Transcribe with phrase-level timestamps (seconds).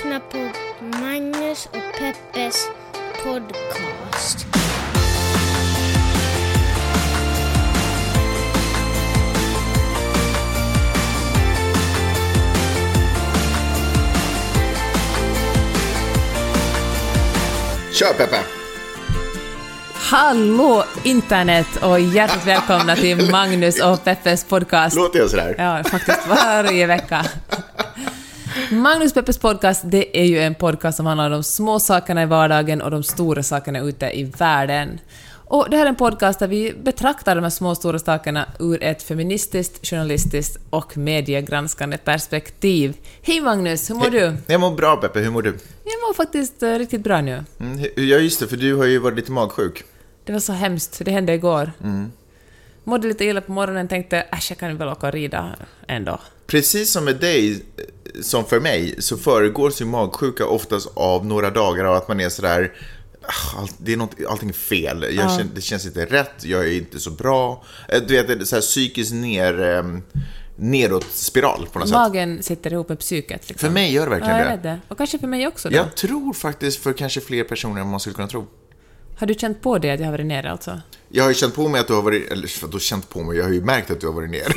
[0.00, 0.38] lyssnar på
[1.00, 2.68] Magnus och Peppes
[3.24, 4.46] podcast.
[17.92, 18.36] Kör Peppe!
[19.94, 24.96] Hallå internet och hjärtligt välkomna till Magnus och Peppes podcast.
[24.96, 25.54] Låter jag sådär?
[25.58, 27.26] Ja, faktiskt varje vecka.
[28.72, 32.26] Magnus Peppes podcast, det är ju en podcast som handlar om de små sakerna i
[32.26, 35.00] vardagen och de stora sakerna ute i världen.
[35.28, 38.46] Och det här är en podcast där vi betraktar de här små och stora sakerna
[38.58, 42.96] ur ett feministiskt, journalistiskt och mediegranskande perspektiv.
[43.22, 44.36] Hej Magnus, hur mår du?
[44.46, 45.48] Jag mår bra Peppe, hur mår du?
[45.84, 47.44] Jag mår faktiskt eh, riktigt bra nu.
[47.60, 49.84] Mm, ja just det, för du har ju varit lite magsjuk.
[50.24, 51.72] Det var så hemskt, det hände igår.
[52.84, 56.20] Mådde lite illa på morgonen, tänkte äsch, jag kan väl åka och rida ändå.
[56.50, 61.50] Precis som med dig, eh, som för mig, så föregås ju magsjuka oftast av några
[61.50, 62.72] dagar av att man är sådär
[63.22, 66.64] "Ah, allt, det är något, allting är fel, jag känner, det känns inte rätt, jag
[66.68, 67.64] är inte så bra.
[67.88, 69.82] Eh, Du vet, det är så här psykiskt ner, eh,
[70.56, 71.94] nedåt spiral på något sätt.
[71.94, 73.48] Magen sitter ihop med psyket.
[73.48, 73.66] Liksom.
[73.68, 74.56] För mig gör det verkligen ja, det.
[74.56, 74.80] det.
[74.88, 75.76] Och kanske för mig också då.
[75.76, 78.46] Jag tror faktiskt för kanske fler personer än man skulle kunna tro.
[79.20, 80.80] Har du känt på det att jag har varit nere alltså?
[81.08, 83.36] Jag har ju känt på mig att du har varit, eller vadå känt på mig,
[83.36, 84.52] jag har ju märkt att du har varit ner.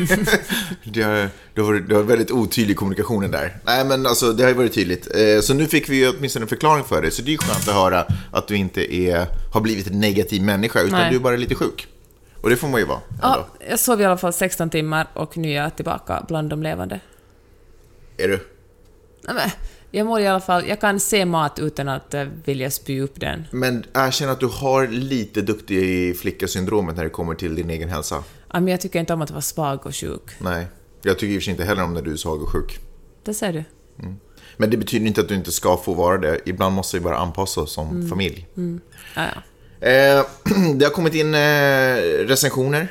[0.83, 3.57] det, har, det, har varit, det har väldigt otydlig kommunikationen där.
[3.65, 5.07] Nej men alltså det har ju varit tydligt.
[5.15, 7.11] Eh, Så nu fick vi ju åtminstone en förklaring för det.
[7.11, 10.41] Så det är ju skönt att höra att du inte är, har blivit en negativ
[10.41, 11.09] människa, utan Nej.
[11.09, 11.87] du är bara lite sjuk.
[12.41, 12.99] Och det får man ju vara.
[13.21, 16.63] Ja, jag sov i alla fall 16 timmar och nu är jag tillbaka bland de
[16.63, 16.99] levande.
[18.17, 18.47] Är du?
[19.21, 19.49] Nej, men,
[19.95, 20.67] jag mår i alla fall...
[20.67, 23.43] Jag kan se mat utan att eh, vilja spy upp den.
[23.51, 28.23] Men erkänn att du har lite duktig flicka-syndromet när det kommer till din egen hälsa.
[28.53, 30.21] Ja, men jag tycker inte om att vara svag och sjuk.
[30.39, 30.65] Nej.
[31.01, 32.79] Jag tycker i och för sig inte heller om när du är svag och sjuk.
[33.23, 33.63] Det ser du.
[34.57, 36.39] Men det betyder inte att du inte ska få vara det.
[36.45, 38.09] Ibland måste vi bara anpassa oss som Mm.
[38.09, 38.47] familj.
[39.15, 39.25] Ja,
[39.81, 39.87] ja.
[39.87, 40.25] Eh,
[40.75, 42.87] det har kommit in eh, recensioner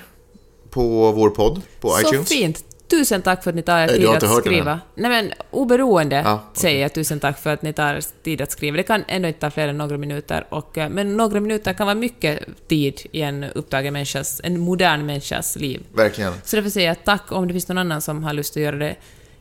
[0.70, 2.28] på vår podd på Så iTunes.
[2.28, 2.64] fint!
[2.92, 4.80] Tusen tack för att ni tar er du tid att skriva.
[4.94, 6.60] Nej men oberoende Ja, okej.
[6.60, 8.76] säger jag tusen tack för att ni tar er tid att skriva.
[8.76, 11.86] Det kan ändå inte ta fler än några minuter, och, eh, men några minuter kan
[11.86, 15.82] vara mycket tid i en upptagen människas, en modern människas liv.
[15.94, 16.32] Verkligen.
[16.44, 18.76] Så därför säger jag tack om det finns någon annan som har lust att göra
[18.76, 18.96] det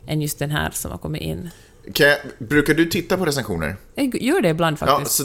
[0.06, 1.50] än just den här som har kommit in.
[1.94, 3.76] Jag, brukar du titta på recensioner?
[3.94, 5.16] Jag gör det ibland Ja, faktiskt.
[5.16, 5.24] så,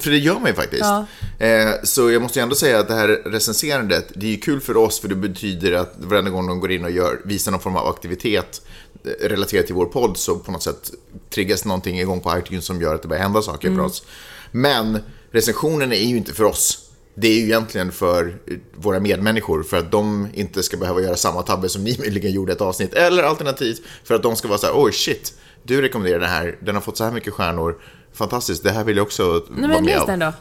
[0.00, 0.82] för det gör man ju faktiskt.
[0.82, 1.06] Ja.
[1.46, 4.60] Eh, så jag måste ju ändå säga att det här recenserandet, det är ju kul
[4.60, 7.60] för oss för det betyder att varenda gång de går in och gör, visar någon
[7.60, 8.62] form av aktivitet
[9.04, 10.90] eh, relaterat till vår podd så på något sätt
[11.30, 13.78] triggas någonting igång på iTunes som gör att det börjar hända saker Mm.
[13.78, 14.04] för oss.
[14.50, 14.98] Men
[15.30, 16.78] recensionen är ju inte för oss.
[17.14, 21.16] Det är ju egentligen för eh, våra medmänniskor för att de inte ska behöva göra
[21.16, 22.94] samma tabbe som ni möjligen gjorde ett avsnitt.
[22.94, 26.56] Eller alternativt för att de ska vara så här, oj shit, du rekommenderar den här,
[26.60, 27.74] den har fått så här mycket stjärnor.
[28.14, 30.32] Fantastiskt, det här vill jag också Nej vara med den då.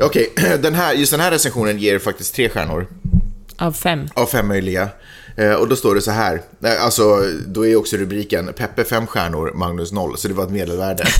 [0.00, 0.32] Okej,
[0.62, 2.86] den här, just den här recensionen ger faktiskt tre stjärnor
[3.56, 4.08] Av fem.
[4.14, 4.88] av fem möjliga.
[5.36, 9.06] Eh, och då står det så här, eh, alltså då är också rubriken Peppe fem
[9.06, 11.04] stjärnor, Magnus noll, så det var ett medelvärde.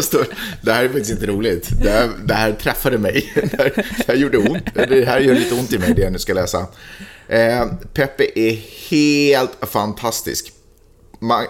[0.00, 0.26] Står,
[0.62, 1.68] det här är faktiskt inte roligt.
[1.82, 3.32] Det här, det här träffade mig.
[3.50, 4.74] Det här, det här gjorde ont.
[4.74, 6.66] Det här gör lite ont i mig, det jag nu ska läsa.
[7.28, 8.52] Eh, Peppe är
[8.90, 10.52] helt fantastisk.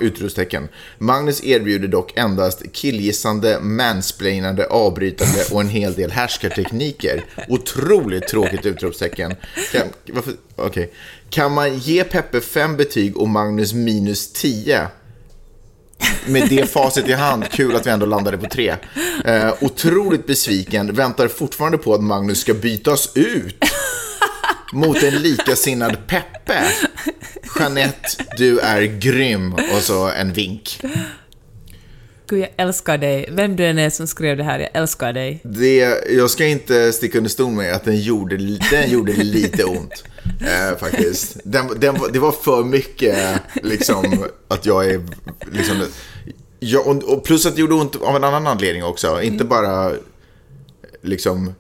[0.01, 0.69] Utropstecken.
[0.99, 7.25] Magnus erbjuder dock endast killgissande, mansplainande, avbrytande och en hel del härskartekniker.
[7.49, 9.35] Otroligt tråkigt utropstecken.
[9.73, 10.35] Kan, varför,
[11.31, 14.89] kan man ge Peppe fem betyg och Magnus minus 10?
[16.27, 18.77] Med det facit i hand, kul att vi ändå landade på tre.
[19.25, 23.65] Eh, otroligt besviken, väntar fortfarande på att Magnus ska bytas ut
[24.73, 26.65] mot en likasinnad Peppe.
[27.59, 29.55] Jeanette, du är grym.
[29.55, 30.81] Och så en vink.
[32.29, 33.29] Gud, jag älskar dig.
[33.33, 35.41] Vem du än är som skrev det här, jag älskar dig.
[35.45, 38.37] Det, jag ska inte sticka under stol med att den gjorde,
[38.71, 40.05] den gjorde lite ont.
[40.41, 41.37] Eh, faktiskt.
[41.45, 43.19] Den, den, det var för mycket
[43.63, 45.01] liksom att jag är
[45.53, 45.85] liksom...
[46.61, 49.23] Ja, och, och plus att det gjorde ont av en annan anledning också.
[49.23, 49.93] Inte bara
[51.03, 51.55] liksom...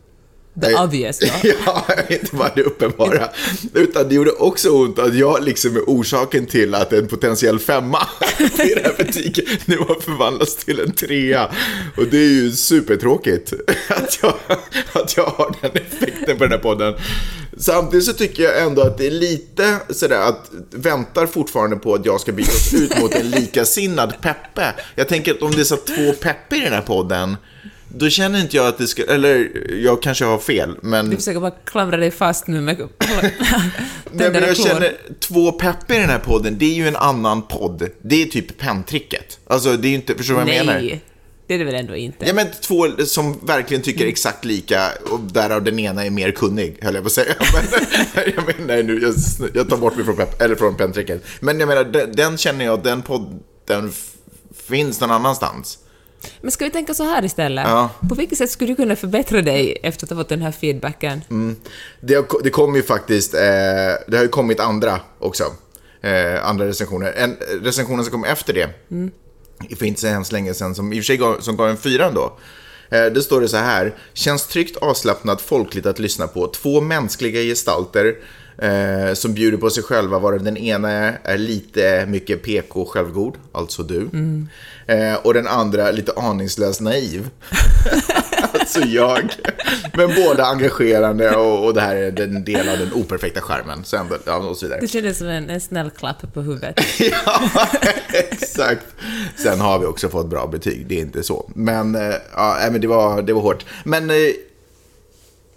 [0.60, 1.20] The obvious,
[1.66, 1.86] ja.
[2.08, 3.28] inte bara det uppenbara.
[3.74, 7.98] Utan det gjorde också ont att jag liksom är orsaken till att en potentiell femma
[8.38, 11.50] i det här betyget nu har förvandlats till en trea.
[11.96, 13.52] Och det är ju supertråkigt
[13.88, 14.34] att jag,
[14.92, 16.94] att jag har den effekten på den här podden.
[17.58, 22.06] Samtidigt så tycker jag ändå att det är lite sådär att väntar fortfarande på att
[22.06, 24.74] jag ska bytas ut mot en likasinnad Peppe.
[24.94, 27.36] Jag tänker att om det är så två Peppe i den här podden
[27.88, 29.50] då känner inte jag att det ska, eller
[29.82, 31.10] jag kanske har fel, men...
[31.10, 32.76] Du försöker bara klamra dig fast nu med
[34.12, 34.66] Nej, men jag klor.
[34.66, 37.88] känner, två Peppe i den här podden, det är ju en annan podd.
[38.02, 39.38] Det är typ penntricket.
[39.46, 40.80] Alltså, det är ju inte, förstår du vad jag menar?
[40.80, 41.02] Nej,
[41.46, 42.26] det är det väl ändå inte?
[42.26, 46.78] Ja, men två som verkligen tycker exakt lika och därav den ena är mer kunnig,
[46.82, 47.34] höll jag på att säga.
[48.14, 49.14] Jag menar, nej, nu, jag,
[49.54, 51.24] jag tar bort mig från, pep, eller från penntricket.
[51.40, 53.92] Men jag menar, den, den känner jag, den podden
[54.68, 55.78] finns någon annanstans.
[56.40, 57.66] Men ska vi tänka så här istället?
[57.68, 57.90] Ja.
[58.08, 61.20] På vilket sätt skulle du kunna förbättra dig efter att ha fått den här feedbacken?
[61.30, 61.56] Mm.
[62.00, 63.40] Det, har, det kommer ju faktiskt, eh,
[64.08, 65.44] det har ju kommit andra också.
[66.00, 67.12] Eh, andra recensioner.
[67.12, 68.68] En recensionen som kom efter det,
[69.78, 71.76] för inte så hemskt länge sedan, som i och för sig gav, som gav en
[71.76, 72.38] fyra ändå.
[72.90, 73.94] Eh, det står det så här.
[74.12, 76.46] Känns tryggt, avslappnat, folkligt att lyssna på.
[76.46, 78.14] Två mänskliga gestalter
[78.58, 83.82] eh, som bjuder på sig själva, varav den ena är lite mycket PK självgod, alltså
[83.82, 84.08] du.
[84.86, 87.30] Eh, och den andra lite aningslöst naiv.
[88.52, 89.34] alltså jag.
[89.96, 93.84] Men båda engagerande och, och det här är en del av den operfekta skärmen.
[93.84, 94.80] Så ändå, ja, och så vidare.
[94.80, 96.80] Det kändes som en, en snäll klapp på huvudet.
[96.98, 97.68] ja,
[98.12, 98.86] exakt.
[99.36, 101.50] Sen har vi också fått bra betyg, det är inte så.
[101.54, 103.64] Men, eh, ja, men det, var, det var hårt.
[103.84, 104.16] Men, eh,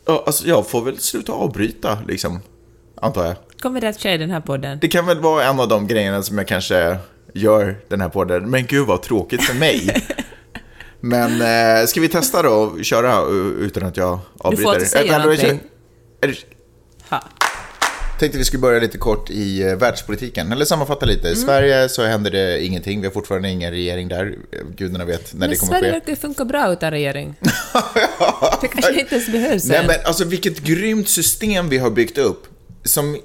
[0.06, 2.40] ja, alltså, jag får väl sluta avbryta, liksom.
[3.02, 3.36] Antar jag.
[3.60, 4.78] Kommer att ske i den här podden?
[4.82, 6.98] Det kan väl vara en av de grejerna som jag kanske
[7.34, 8.50] gör den här podden.
[8.50, 10.04] Men gud vad tråkigt för mig.
[11.00, 11.42] Men
[11.82, 14.64] eh, ska vi testa då och köra eh, utan att jag avbryter?
[14.64, 15.60] får inte säga eller- någonting.
[17.10, 17.24] Ha.
[18.20, 21.28] tänkte vi skulle börja lite kort i eh, världspolitiken, eller sammanfatta lite.
[21.28, 21.34] Mm.
[21.34, 24.36] I Sverige så händer det ingenting, vi har fortfarande ingen regering där.
[24.76, 25.92] Gudarna vet när Men det kommer Sverige ske.
[25.92, 27.36] verkar ju funka bra utan regering.
[28.62, 29.86] det kanske inte ens behövs Nej än.
[29.88, 32.48] men alltså vilket grymt system vi har byggt upp.
[32.84, 33.18] Som,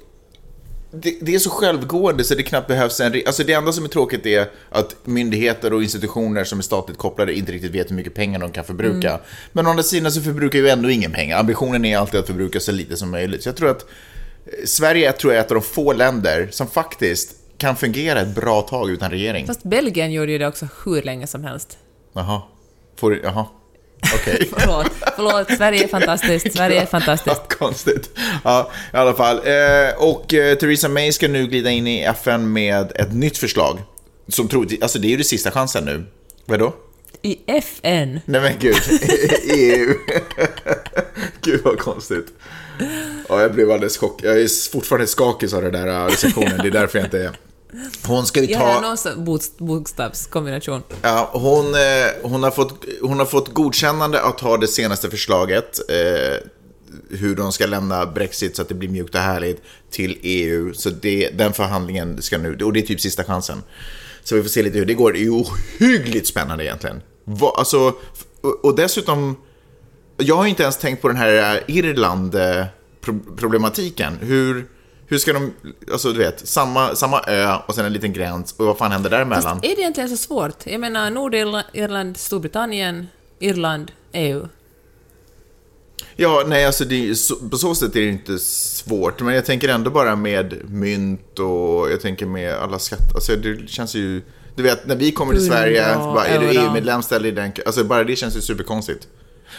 [0.91, 3.21] det, det är så självgående så det knappt behövs en...
[3.25, 7.33] Alltså det enda som är tråkigt är att myndigheter och institutioner som är statligt kopplade
[7.33, 9.09] inte riktigt vet hur mycket pengar de kan förbruka.
[9.09, 9.21] Mm.
[9.51, 11.39] Men å andra sidan så förbrukar ju ändå ingen pengar.
[11.39, 13.43] Ambitionen är alltid att förbruka så lite som möjligt.
[13.43, 16.67] Så jag tror att eh, Sverige tror jag är ett av de få länder som
[16.67, 19.47] faktiskt kan fungera ett bra tag utan regering.
[19.47, 21.77] Fast Belgien gjorde ju det också hur länge som helst.
[22.13, 22.41] Jaha.
[22.95, 23.45] Får, jaha.
[24.15, 24.49] Okej.
[24.57, 25.57] Förlåt, förlåt.
[25.57, 26.53] Sverige är fantastiskt.
[26.53, 27.35] Sverige är fantastiskt.
[27.49, 28.09] Ja, konstigt.
[28.43, 29.37] Ja, i alla fall.
[29.37, 33.79] Eh, och eh, Theresa May ska nu glida in i FN med ett nytt förslag.
[34.27, 36.03] Som troligtvis, alltså det är ju det sista chansen nu.
[36.45, 36.75] Vadå?
[37.21, 38.19] I FN.
[38.25, 38.75] Nej men gud,
[39.53, 39.93] EU.
[41.41, 42.27] gud vad konstigt.
[43.29, 44.29] Ja, jag blev alldeles chockad.
[44.29, 47.31] Jag är fortfarande skakig av den där recensionen, det är därför jag inte.
[48.05, 48.81] Hon ska ju Jag ta...
[48.81, 50.81] någon sån bok- bokstavskombination.
[51.01, 51.79] Ja, hon, eh,
[52.23, 56.35] hon, har fått, hon har fått godkännande att ta det senaste förslaget, eh,
[57.09, 59.61] hur de ska lämna Brexit så att det blir mjukt och härligt,
[59.91, 60.73] till EU.
[60.73, 63.63] Så det, den förhandlingen ska nu, och det är typ sista chansen.
[64.23, 65.11] Så vi får se lite hur det går.
[65.13, 67.01] Det är ju ohyggligt spännande egentligen.
[67.23, 67.93] Va, alltså,
[68.41, 69.35] och- och dessutom,
[70.17, 74.17] jag har inte ens tänkt på den här Irland-problematiken.
[74.21, 74.65] Hur,
[75.07, 75.53] hur ska de,
[75.91, 79.09] alltså du vet, samma, samma ö och sen en liten gräns, och vad fan händer
[79.09, 79.57] däremellan?
[79.57, 80.67] Är det egentligen så svårt?
[80.67, 83.07] Jag menar Nordirland, Storbritannien,
[83.39, 84.47] Irland, E EU.
[86.15, 87.15] Ja, nej, alltså det,
[87.51, 89.21] på så sätt är det inte svårt.
[89.21, 93.15] Men jag tänker ändå bara med mynt och jag tänker med alla skatter.
[93.15, 94.21] Alltså det känns ju...
[94.55, 96.45] Du vet, när vi kommer till Sverige, bara, är du.
[96.47, 97.51] EU-medlem, ställ dig den...
[97.65, 99.07] Alltså bara det känns ju superkonstigt.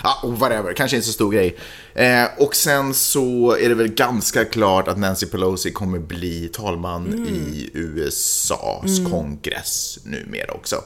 [0.02, 1.56] Ja, och whatever, kanske inte så stor grej.
[1.94, 7.26] Eh, och sen så är det väl ganska klart att Nancy Pelosi kommer bli talman
[7.28, 10.76] i USAs kongress numera också.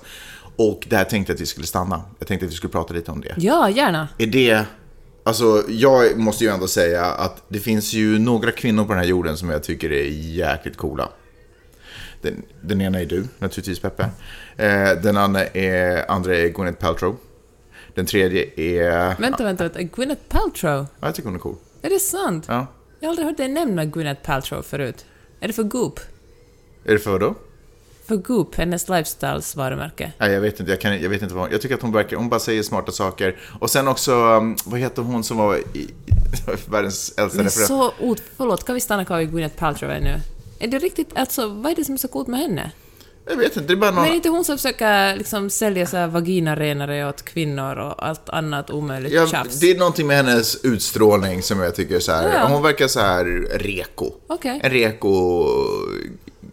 [0.56, 2.02] Och där tänkte jag att vi skulle stanna.
[2.18, 3.34] Jag tänkte att vi skulle prata lite om det.
[3.36, 4.08] Ja, gärna.
[4.18, 4.64] Är det...
[5.24, 9.08] Alltså, jag måste ju ändå säga att det finns ju några kvinnor på den här
[9.08, 11.08] jorden som jag tycker är jäkligt coola.
[12.22, 14.08] Den, den ena är du, naturligtvis Peppe.
[14.56, 17.16] Eh, den andra är, andra är Gwyneth Paltrow.
[17.94, 19.20] Den tredje är...
[19.20, 19.82] Vänta, vänta, vänta.
[19.82, 20.86] Gwyneth Paltrow?
[21.00, 21.56] Ja, jag tycker hon är cool.
[21.82, 22.44] Är det sant?
[22.48, 22.66] Ja.
[23.00, 25.04] Jag har aldrig hört dig nämna Gwyneth Paltrow förut.
[25.40, 26.00] Är det för Goop?
[26.84, 27.34] Är det för då?
[28.06, 30.12] För Goop, hennes lifestyles varumärke.
[30.18, 30.72] Nej, jag vet inte.
[30.72, 31.52] Jag, kan, jag vet inte vad...
[31.52, 32.16] Jag tycker att hon verkar...
[32.16, 33.38] Hon bara säger smarta saker.
[33.60, 35.90] Och sen också, um, vad heter hon som var i,
[36.68, 37.68] världens äldsta Men referent?
[37.68, 37.92] så.
[38.36, 40.20] Förlåt, kan vi stanna kvar vid Gwyneth Paltrow nu?
[40.58, 42.70] Är det riktigt, alltså, vad är det som är så coolt med henne?
[43.28, 44.02] Jag vet inte, det är bara någon...
[44.02, 48.28] Men är inte hon som försöker liksom sälja så här vaginarenare åt kvinnor och allt
[48.28, 49.60] annat omöjligt Ja, tjafs?
[49.60, 52.46] det är någonting med hennes utstrålning som jag tycker så här, Ja.
[52.48, 53.24] hon verkar så här
[53.58, 54.12] reko.
[54.26, 54.60] Okej.
[54.64, 55.44] En reko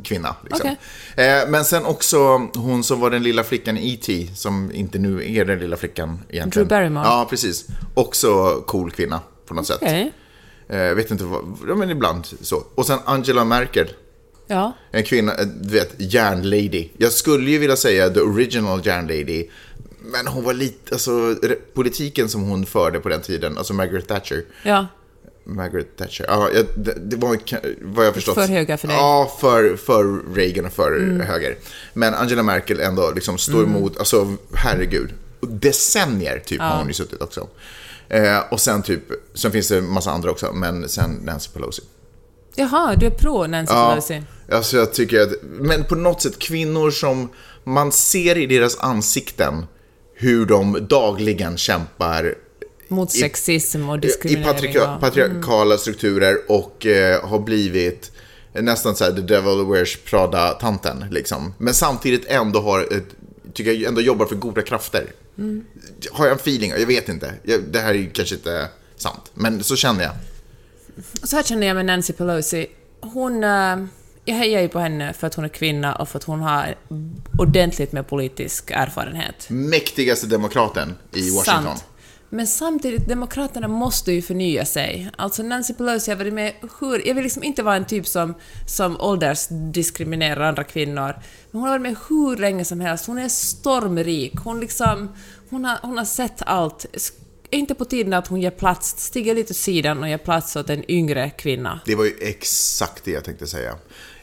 [0.04, 0.36] kvinna.
[0.44, 0.76] Liksom.
[1.16, 1.28] Okej.
[1.28, 2.18] Eh, men sen också
[2.56, 4.28] hon som var den lilla flickan i E.T.
[4.36, 6.68] som inte nu är den lilla flickan egentligen.
[6.68, 7.06] Drew Barrymore.
[7.08, 7.66] Ja, precis.
[7.94, 9.78] Också cool kvinna på något sätt.
[9.82, 10.12] Okej.
[10.70, 12.64] Eh, vet inte vad, men ibland så.
[12.76, 13.88] Och sen Angela Merkel.
[14.52, 14.74] Ja.
[14.92, 16.90] En kvinna, eh, du vet, järnlady.
[16.98, 19.48] Jag skulle ju vilja säga the original järnlady.
[20.02, 21.36] Men hon var lite, alltså
[21.74, 24.44] politiken som hon förde på den tiden, alltså Margaret Thatcher.
[24.64, 24.88] Ja.
[25.44, 27.40] Margaret Thatcher, ja, det, det var
[27.82, 28.36] vad jag förstått.
[28.36, 28.98] För höger för dig.
[28.98, 31.58] Ja, för, för Reagan och för höger.
[31.94, 35.14] Men Angela Merkel ändå liksom står emot, alltså herregud.
[35.42, 37.48] Decennier typ har hon ju suttit också.
[38.10, 39.04] Eh, och sen typ,
[39.34, 41.82] sen finns det en massa andra också, men sen Nancy Pelosi.
[42.56, 44.24] Jaha, du är pro Nancy Pelosi?
[44.52, 47.30] Alltså jag tycker att, men på något sätt kvinnor som
[47.64, 49.66] man ser i deras ansikten
[50.14, 52.36] hur de dagligen kämpar
[52.88, 54.46] Mot sexism och i diskriminering.
[54.54, 58.12] patrika- och- patriarkala strukturer och eh, har blivit
[58.54, 61.54] nästan så här the devil wears Prada-tanten liksom.
[61.58, 63.06] Men samtidigt ändå har ett,
[63.54, 65.06] tycker jag ändå jobbar för goda krafter.
[66.12, 66.72] Har jag en feeling?
[66.72, 67.34] Jag vet inte.
[67.44, 70.12] Jag, det här är kanske inte sant, men så känner jag.
[71.24, 72.68] Så här känner jag med Nancy Pelosi.
[73.02, 73.44] Hon...
[73.44, 73.78] eh,
[74.30, 76.76] jag hejar ju på henne för att hon är kvinna och för att hon har
[77.40, 79.48] ordentligt med politisk erfarenhet.
[79.50, 81.64] Mäktigaste demokraten i Washington.
[81.64, 81.86] Sant.
[82.32, 85.10] Men samtidigt, Demokraterna måste ju förnya sig.
[85.18, 87.08] Alltså Nancy Pelosi har varit med hur...
[87.08, 88.34] Jag vill liksom inte vara en typ som,
[88.68, 91.14] som åldersdiskriminerar andra kvinnor.
[91.52, 93.06] Men hon har varit med hur länge som helst.
[93.06, 94.34] Hon är stormrik.
[94.44, 95.16] Hon liksom...
[95.50, 96.86] Hon har, hon har sett allt.
[97.52, 100.56] Är inte på tiden att hon ger plats, stiger lite åt sidan och ger plats
[100.56, 101.80] åt en yngre kvinna?
[101.86, 103.76] Det var ju exakt det jag tänkte säga.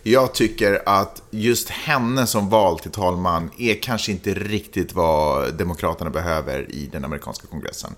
[0.09, 6.11] Jag tycker att just henne som val till talman är kanske inte riktigt vad Demokraterna
[6.11, 7.95] behöver i den amerikanska kongressen.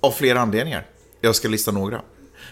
[0.00, 0.86] Av flera anledningar.
[1.20, 2.02] Jag ska lista några.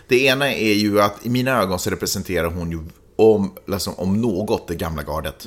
[0.08, 2.80] Det ena är ju att i mina ögon så representerar hon ju
[3.16, 5.46] om, liksom, om något det gamla gardet.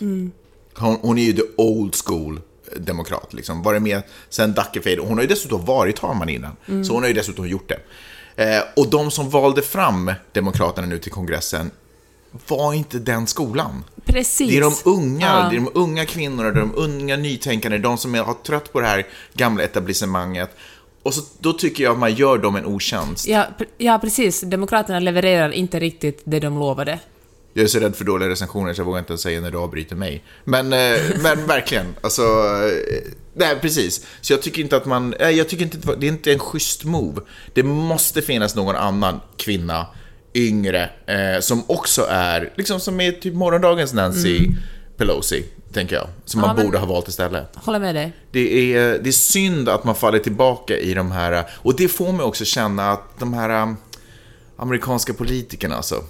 [0.75, 2.41] Hon, hon är ju the old school
[2.77, 3.63] demokrat, liksom.
[3.63, 4.99] Varit med sen Dackefejd.
[4.99, 7.79] Hon har ju dessutom varit talman innan, så hon har ju dessutom gjort det.
[8.35, 11.71] Eh, och de som valde fram Demokraterna nu till kongressen
[12.47, 13.83] var inte den skolan.
[14.05, 14.49] Precis.
[14.49, 15.49] Det är de unga, Ja.
[15.49, 18.73] det är de unga kvinnorna, det är de unga nytänkande, de som är, har trött
[18.73, 20.49] på det här gamla etablissemanget.
[21.03, 23.27] Och så, då tycker jag att man gör dem en otjänst.
[23.27, 23.45] Ja,
[23.77, 24.41] ja, precis.
[24.41, 26.99] Demokraterna levererar inte riktigt det de lovade.
[27.53, 29.95] Jag är så rädd för dåliga recensioner så jag vågar inte säga när du avbryter
[29.95, 30.23] mig.
[30.43, 32.21] Men, eh, men verkligen, alltså...
[32.21, 34.05] eh, Nej, precis.
[34.21, 35.15] Så jag tycker inte att man...
[35.19, 37.21] Jag tycker inte det är inte en schysst move.
[37.53, 39.85] Det måste finnas någon annan kvinna,
[40.33, 44.49] yngre, eh, som också är, liksom som är typ morgondagens Nancy
[44.97, 46.07] Pelosi, tänker jag.
[46.25, 47.55] Som Ja, man borde ha valt istället.
[47.55, 48.13] Håller med dig.
[48.31, 52.11] Det är, det är synd att man faller tillbaka i de här, och det får
[52.11, 53.77] mig också känna att de här um,
[54.57, 56.03] amerikanska politikerna alltså,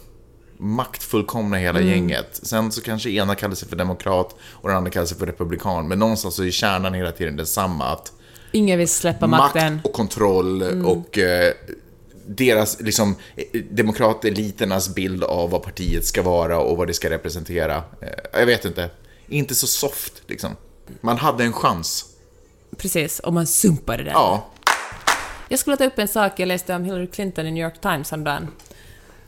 [0.58, 2.39] maktfullkomna hela gänget.
[2.44, 5.88] Sen så kanske ena kallar sig för demokrat och den andra kallar sig för republikan,
[5.88, 8.12] men någonstans så är kärnan hela tiden densamma, att
[8.51, 9.74] Ingen vill släppa makten.
[9.74, 11.53] makt och kontroll och eh,
[12.27, 17.84] deras, liksom, eh, demokrateliternas bild av vad partiet ska vara och vad det ska representera.
[18.01, 18.89] Eh, jag vet inte.
[19.27, 20.56] Inte så soft, liksom.
[21.01, 22.06] Man hade en chans.
[22.77, 24.12] Precis, och man sumpar det där.
[24.12, 24.50] Ja,
[25.50, 28.12] Jag skulle ta upp en sak jag läste om Hillary Clinton i New York Times
[28.12, 28.48] häromdagen.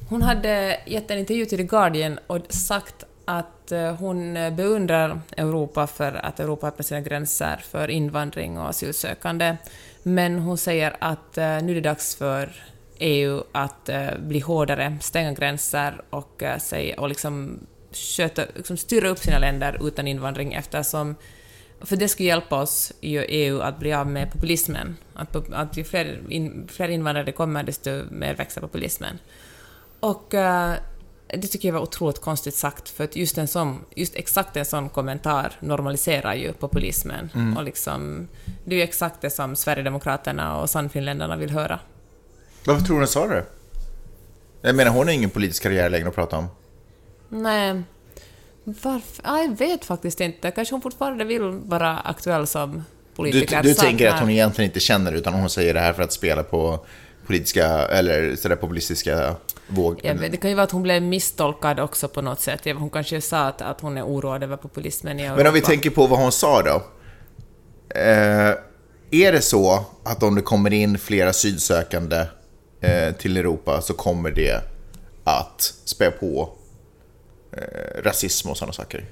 [0.09, 5.87] Hon hade gett en intervju till The Guardian och sagt att eh, hon beundrar Europa
[5.87, 9.57] för att Europa öppnar sina gränser för invandring och asylsökande.
[10.03, 12.51] Men hon säger att nu är det dags för
[12.99, 17.59] EU att eh, bli hårdare, stänga gränser och, eh, säga, och liksom,
[17.91, 21.15] sköta, liksom styra upp sina länder utan invandring eftersom
[21.81, 24.97] för det skulle hjälpa oss i EU att bli av med populismen.
[25.13, 29.19] Att, att ju fler, in, fler invandrare det kommer, desto mer växer populismen.
[29.99, 30.73] Och eh,
[31.27, 34.65] det tycker jag var otroligt konstigt sagt, för att just, en sån, just exakt en
[34.65, 37.29] sån kommentar normaliserar ju populismen.
[37.57, 38.27] Och liksom,
[38.65, 41.79] det är ju exakt det som Sverigedemokraterna och Sannfinländarna vill höra.
[42.65, 43.45] Varför tror du den sa det?
[44.61, 46.47] Jag menar, hon har ingen politisk karriär längre att prata om.
[47.29, 47.81] Nej,
[48.63, 49.23] varför?
[49.23, 50.51] Jag vet faktiskt inte.
[50.51, 52.83] Kanske hon fortfarande vill vara aktuell som Du,
[53.15, 53.63] politiker.
[53.63, 56.43] du tänker att hon egentligen inte känner utan hon säger det här för att spela
[56.43, 56.85] på
[57.25, 59.35] politiska, eller sådär populistiska
[59.67, 59.99] våg.
[60.03, 62.61] Jag vet, det kan ju vara att hon blev misstolkad också på något sätt.
[62.65, 65.37] Hon kanske sa att, att hon är oroad över populismen i Europa.
[65.37, 66.83] Men om vi tänker på vad hon sa då.
[67.99, 68.53] Eh,
[69.11, 72.25] är det så att om det kommer in flera asylsökande eh,
[73.17, 74.61] till Europa så kommer det
[75.23, 76.49] att spä på
[77.51, 79.05] eh, rasism och sådana saker?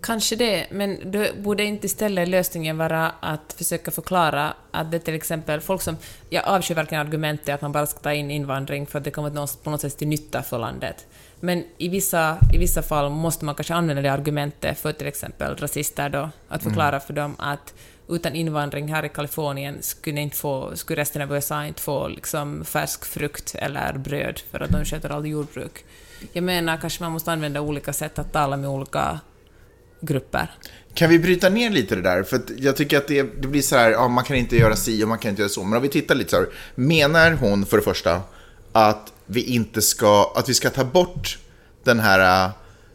[0.00, 5.14] Kanske det, men då borde inte istället lösningen vara att försöka förklara att det till
[5.14, 5.96] exempel folk som...
[6.30, 9.62] Jag avskyr verkligen argumentet att man bara ska ta in invandring för att det kommer
[9.64, 11.06] på något sätt till nytta för landet.
[11.40, 15.56] Men i vissa, i vissa fall måste man kanske använda det argumentet för till exempel
[15.56, 17.74] rasister då, att förklara för dem att
[18.08, 22.64] utan invandring här i Kalifornien skulle, inte få, skulle resten av USA inte få liksom
[22.64, 25.84] färsk frukt eller bröd för att de sköter all jordbruk.
[26.32, 29.20] Jag menar, kanske man måste använda olika sätt att tala med olika
[30.00, 30.50] grupper.
[30.94, 32.22] Kan vi bryta ner lite det där?
[32.22, 34.76] För att jag tycker att det, det blir så här, ja, man kan inte göra
[34.76, 35.64] si och man kan inte göra så.
[35.64, 38.22] Men om vi tittar lite så här, menar hon för det första
[38.72, 41.38] att vi inte ska, att vi ska ta bort
[41.84, 42.52] den här äh,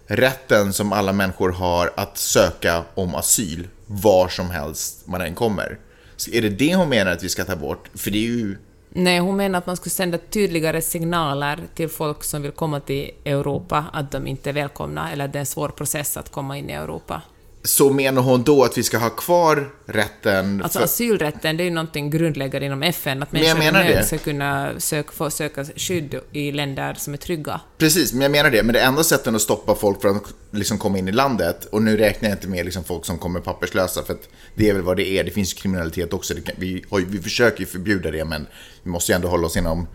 [0.08, 5.80] rätten som alla människor har att söka om asyl var som helst man än kommer?
[6.16, 7.90] Så är det det hon menar att vi ska ta bort?
[7.96, 8.58] För det är ju
[8.90, 13.12] Nej, hon menar att man skulle sända tydligare signaler till folk som vill komma till
[13.26, 16.58] Europa att de inte är välkomna eller att det är en svår process att komma
[16.58, 17.22] in i Europa.
[17.70, 20.62] Så menar hon då att vi ska ha kvar rätten?
[20.64, 24.04] Alltså för- asylrätten, det är ju någonting grundläggande inom FN, att Men människor nöd det.
[24.06, 27.62] ska kunna söka, få söka skydd i länder som är trygga.
[27.78, 28.64] Precis, men jag menar det.
[28.64, 31.82] Men det enda sättet att stoppa folk från att liksom komma in i landet, och
[31.82, 34.84] nu räknar jag inte med liksom folk som kommer papperslösa, för att det är väl
[34.84, 35.24] vad det är.
[35.24, 36.34] Det finns kriminalitet också.
[36.34, 38.48] Kan, vi, har, vi försöker ju förbjuda det, men
[38.84, 39.88] vi måste ju ändå hålla oss inom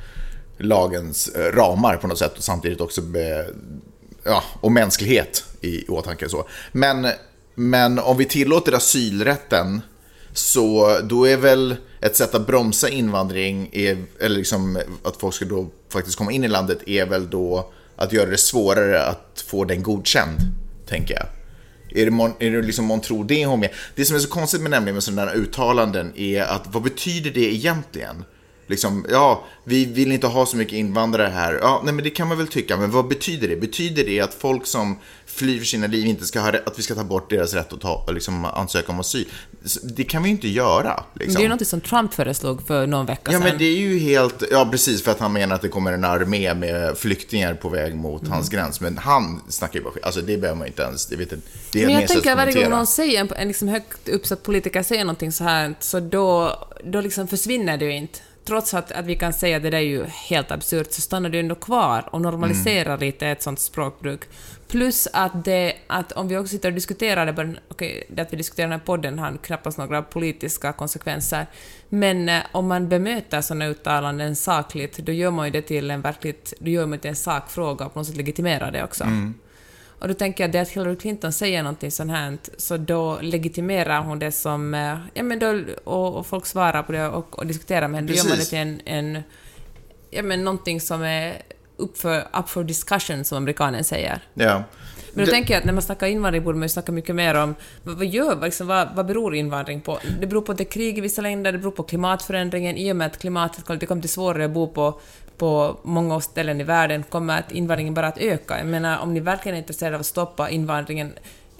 [0.58, 3.46] lagens eh, ramar på något sätt och samtidigt också be,
[4.24, 6.28] ja, och mänsklighet i åtanke.
[6.28, 6.48] Så.
[6.72, 7.06] Men,
[7.54, 9.80] men om vi tillåter asylrätten
[10.32, 15.44] så då är väl ett sätt att bromsa invandring, är, eller liksom att folk ska
[15.44, 19.64] då faktiskt komma in i landet, är väl då att göra det svårare att få
[19.64, 20.38] den godkänd,
[20.86, 21.26] tänker jag.
[22.00, 23.70] Är det, mon, är det liksom månntro det hon med?
[23.94, 27.30] Det som är så konstigt med nämligen med sådana här uttalanden är att vad betyder
[27.30, 28.24] det egentligen?
[28.66, 31.58] Liksom, ja, vi vill inte ha så mycket invandrare här.
[31.62, 33.56] Ja, nej men det kan man väl tycka, men vad betyder det?
[33.56, 36.94] Betyder det att folk som flyr för sina liv inte ska ha att vi ska
[36.94, 39.28] ta bort deras rätt att ta, liksom, ansöka om asyl?
[39.82, 41.04] Det kan vi ju inte göra.
[41.14, 41.34] Liksom.
[41.34, 43.42] Det är ju något som Trump föreslog för någon vecka Ja, sedan.
[43.48, 44.42] men det är ju helt...
[44.50, 47.94] Ja, precis, för att han menar att det kommer en armé med flyktingar på väg
[47.96, 48.32] mot Mm.
[48.32, 48.80] hans gräns.
[48.80, 50.04] Men han snackar ju bara skit.
[50.04, 51.06] Alltså, det behöver man inte ens...
[51.06, 53.68] Det, vet inte, det är Men jag tänker varje gång någon säger, en, en liksom
[53.68, 58.18] högt uppsatt politiker säger någonting så här, så då, då liksom försvinner det ju inte.
[58.44, 61.28] Trots att, att vi kan säga att det där är ju helt absurt, så stannar
[61.28, 64.20] det ändå kvar och normaliserar lite ett sånt språkbruk.
[64.68, 68.36] Plus att, det, att om vi också sitter och diskuterar det, okej, det att vi
[68.36, 71.46] diskuterar den här podden har knappast några politiska konsekvenser,
[71.88, 76.00] men eh, om man bemöter sådana uttalanden sakligt, då gör man ju det till en
[76.00, 79.04] verkligt, då gör man det till en sakfråga och på något sätt legitimerar det också.
[80.04, 84.00] Och då tänker jag det att Hillary Clinton säger någonting sånt här, så då legitimerar
[84.02, 84.74] hon det som...
[84.74, 88.08] eh, Ja, men då, och, och folk svarar på det och, och diskuterar med henne.
[88.12, 89.22] Då gör man det till en, en...
[90.10, 91.42] Ja, men någonting som är
[91.76, 94.18] up for, up for discussion, som amerikanen säger.
[94.34, 94.54] Ja.
[95.12, 97.14] Men då Det- tänker jag att när man snackar invandring borde man ju snacka mycket
[97.14, 99.98] mer om vad, vad gör, vad, liksom, vad, vad beror invandring på?
[100.20, 102.76] Det beror på att det är krig i vissa länder, det beror på klimatförändringen.
[102.76, 105.00] I och med att klimatet det kommer bli svårare att bo på,
[105.38, 108.58] på många ställen i världen kommer att invandringen bara att öka.
[108.58, 111.12] Jag menar, om ni verkligen är intresserade av att stoppa invandringen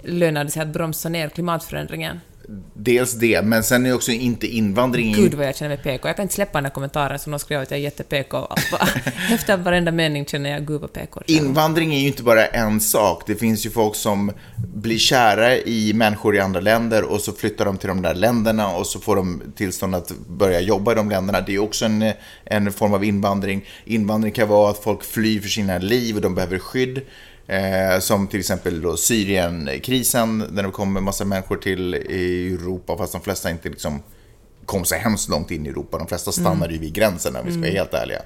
[0.02, 2.20] lönar det sig att bromsa ner klimatförändringen.
[2.74, 5.12] Dels det, men sen är också inte invandring...
[5.12, 6.08] Gud vad jag känner mig PK.
[6.08, 8.48] Jag kan inte släppa den här kommentaren som någon skrev att jag är jätte-PK.
[9.30, 11.22] Efter varenda mening känner jag gud vad PK.
[11.26, 13.22] Invandring är ju inte bara en sak.
[13.26, 17.64] Det finns ju folk som blir kära i människor i andra länder och så flyttar
[17.64, 21.10] de till de där länderna och så får de tillstånd att börja jobba i de
[21.10, 21.40] länderna.
[21.40, 22.12] Det är också en,
[22.44, 23.64] en form av invandring.
[23.84, 27.00] Invandring kan vara att folk flyr för sina liv och de behöver skydd.
[27.46, 33.12] Eh, som till exempel då Syrienkrisen, där det kom en massa människor till Europa, fast
[33.12, 34.02] de flesta inte liksom
[34.66, 35.98] kom så hemskt långt in i Europa.
[35.98, 38.22] De flesta stannade ju vid gränsen om vi ska vara helt ärliga.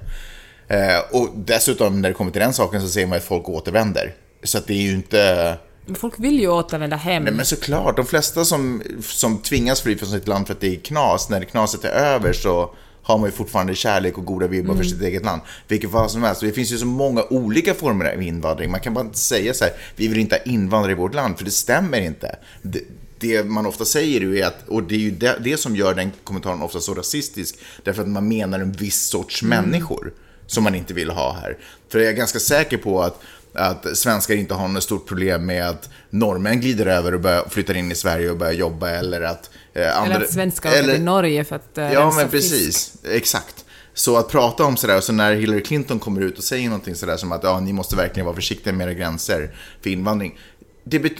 [0.67, 4.15] Eh, och dessutom när det kommer till den saken så ser man att folk återvänder.
[4.43, 5.57] Så att det är ju inte...
[5.95, 7.23] Folk vill ju återvända hem.
[7.23, 10.75] Nej men såklart, de flesta som, som tvingas fly från sitt land för att det
[10.75, 12.75] är knas, när knaset är över så
[13.09, 15.41] har man ju fortfarande kärlek och goda vibbar för sitt eget land.
[15.67, 16.41] Vilket fall som helst.
[16.41, 18.71] Och Det finns ju så många olika former av invandring.
[18.71, 21.37] Man kan bara inte säga så här, vi vill inte ha invandrare i vårt land,
[21.37, 22.35] för det stämmer inte.
[22.61, 22.81] Det,
[23.19, 26.11] det man ofta säger är att, och det är ju det, det som gör den
[26.23, 30.13] kommentaren ofta så rasistisk, därför att man menar en viss sorts människor
[30.47, 31.57] som man inte vill ha här.
[31.89, 33.21] För jag är ganska säker på att
[33.53, 37.73] att svenskar inte har något stort problem med att norrmän glider över och börjar, flyttar
[37.77, 39.49] in i Sverige och börjar jobba eller att...
[39.73, 42.51] Eh, andra, Eller att svenskar åker till Norge för att eh, Ja, men fisk.
[42.51, 42.93] precis.
[43.03, 43.65] Exakt.
[43.93, 46.95] Så att prata om sådär, och så när Hillary Clinton kommer ut och säger någonting
[46.95, 50.39] sådär som att ja, ni måste verkligen vara försiktiga med era gränser för invandring.
[50.83, 51.13] Det bet-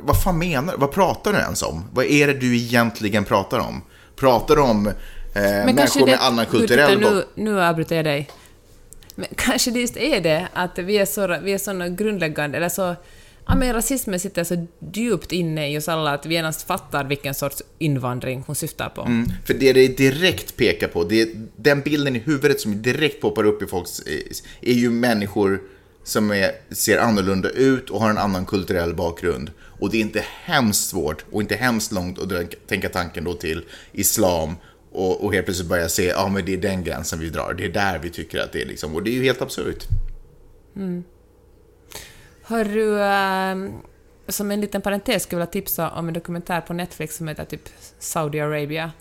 [0.00, 0.78] vad fan menar du?
[0.78, 1.84] Vad pratar du ens om?
[1.92, 3.82] Vad är det du egentligen pratar om?
[4.16, 4.92] Pratar du om eh,
[5.42, 8.28] människor med annan kulturell nu, nu avbryter jag dig.
[9.18, 12.68] Men kanske det just är det, att vi är så, vi är såna grundläggande, eller
[12.68, 12.96] så...
[13.50, 17.34] Ja, men rasismen sitter så djupt inne i oss alla att vi genast fattar vilken
[17.34, 19.02] sorts invandring hon syftar på.
[19.02, 23.44] Mm, för det det direkt pekar på, det, den bilden i huvudet som direkt poppar
[23.44, 24.02] upp i folks,
[24.60, 25.60] är ju människor
[26.04, 29.50] som är, ser annorlunda ut och har en annan kulturell bakgrund.
[29.60, 33.64] Och det är inte hemskt svårt och inte hemskt långt att tänka tanken då till
[33.92, 34.54] islam
[34.98, 37.64] och, och helt plötsligt börja se, ja men det är den gränsen vi drar, det
[37.64, 39.84] är där vi tycker att det är liksom, och det är ju helt absurt.
[42.42, 43.72] Hör du, ehm,
[44.28, 47.44] som en liten parentes skulle jag vilja tipsa om en dokumentär på Netflix som heter
[47.44, 48.92] typ Saudi Arabia.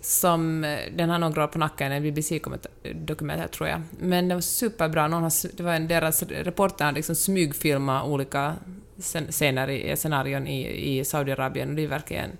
[0.00, 3.82] Som, eh, den har några år på nacken, en BBC-dokumentär tror jag.
[4.00, 5.08] Men den var superbra.
[5.08, 8.54] Någon har, det var en, deras reporter hade liksom smygfilmat olika
[8.98, 12.30] scen- scener i scenarion i, i Saudiarabien och det är verkligen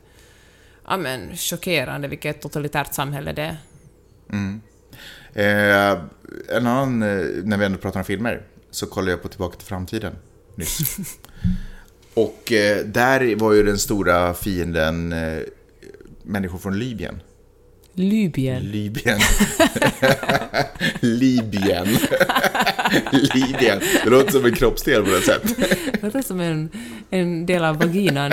[0.86, 3.56] ja, men, chockerande vilket totalitärt samhälle det är.
[5.34, 5.98] Eh,
[6.48, 9.66] en annan, eh, när vi ändå pratar om filmer, så kollade jag på Tillbaka till
[9.66, 10.16] framtiden
[10.54, 10.96] nyss.
[12.14, 15.38] Och eh, där var ju den stora fienden eh,
[16.22, 17.20] människor från Libyen.
[17.94, 18.62] Libyen.
[18.62, 19.20] Libyen.
[21.00, 21.86] Libyen.
[23.34, 23.80] Libyen.
[24.04, 25.56] Det låter som en kroppsdel på något sätt.
[25.92, 26.70] Det låter som en,
[27.10, 28.32] en del av vaginan.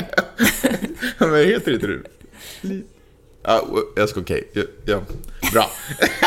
[1.18, 2.00] Men heter inte det?
[3.44, 4.50] Ja, jag ska okej.
[4.54, 5.02] Ja, ja.
[5.54, 5.72] Bra.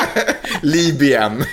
[0.62, 1.44] Libyen.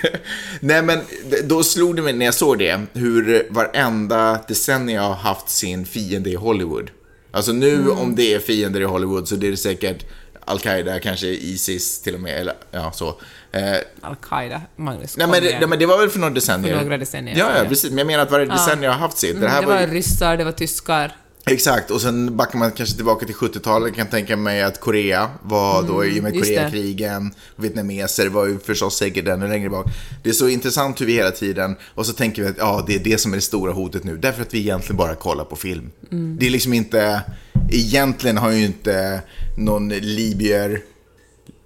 [0.59, 0.99] Nej, men
[1.43, 6.29] då slog det mig när jag såg det, hur varenda decennium har haft sin fiende
[6.29, 6.89] i Hollywood.
[7.31, 10.05] Alltså nu om det är fiender i Hollywood så det är det säkert
[10.45, 13.07] Al-Qaida, kanske Isis till och med, eller ja, så.
[13.51, 13.61] Eh,
[14.01, 14.61] Al-Qaida.
[14.75, 16.77] Magnus, nej, men, det- nej, men det var väl för några decennier?
[16.77, 17.69] För några decennier Ja, ja, ja.
[17.69, 17.89] precis.
[17.89, 19.41] Men jag menar att varje decennium har haft sitt.
[19.41, 21.15] Det här Mm, det var var ryssar, det var tyskar.
[21.45, 23.95] Exakt, och sen backar man kanske tillbaka till 70-talet.
[23.95, 26.43] kan tänka mig att Korea var då i och med Mm.
[26.43, 27.33] Koreakrigen.
[27.55, 29.85] Vietnameser var ju förstås säkert ännu längre bak.
[30.23, 32.95] Det är så intressant hur vi hela tiden, och så tänker vi att ja, det
[32.95, 34.17] är det som är det stora hotet nu.
[34.17, 35.91] Därför att vi egentligen bara kollar på film.
[36.11, 36.37] Mm.
[36.39, 37.21] Det är liksom inte,
[37.69, 39.21] egentligen har ju inte
[39.57, 40.81] någon libyer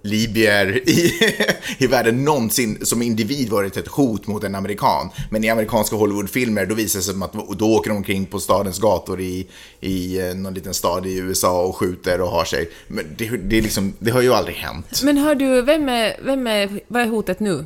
[0.06, 1.12] libyer i,
[1.84, 5.10] i världen någonsin som individ varit ett hot mot en amerikan.
[5.30, 8.78] Men i amerikanska Hollywoodfilmer då visar det sig att då åker de omkring på stadens
[8.78, 9.46] gator i,
[9.80, 12.70] i eh, någon liten stad i USA och skjuter och har sig.
[12.88, 15.00] Men det, det, är liksom, det har ju aldrig hänt.
[15.02, 17.64] Men hör du, vem är, vem är, vad är hotet nu?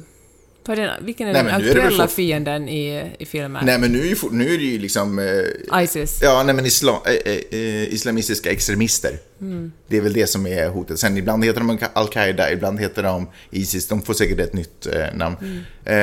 [0.69, 3.67] Är den, vilken är Nej, den är aktuella fort- fienden i, i filmen?
[3.67, 5.19] Nej men nu är, ju, nu är det ju liksom...
[5.19, 6.19] Eh, Isis.
[6.23, 9.19] Ja, nej men islam, eh, eh, eh, islamistiska extremister.
[9.89, 10.99] Det är väl det som är hotet.
[10.99, 13.89] Sen ibland heter de Al-Qaida, ibland heter de Isis.
[13.89, 15.37] De får säkert ett nytt eh, namn.
[15.85, 15.97] Eh,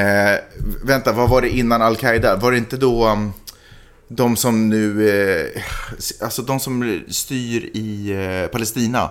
[0.83, 2.35] vänta, vad var det innan Al-Qaida?
[2.35, 3.33] Var det inte då um,
[4.07, 5.53] de som nu...
[6.21, 8.15] Alltså de som styr i
[8.51, 9.09] Palestina?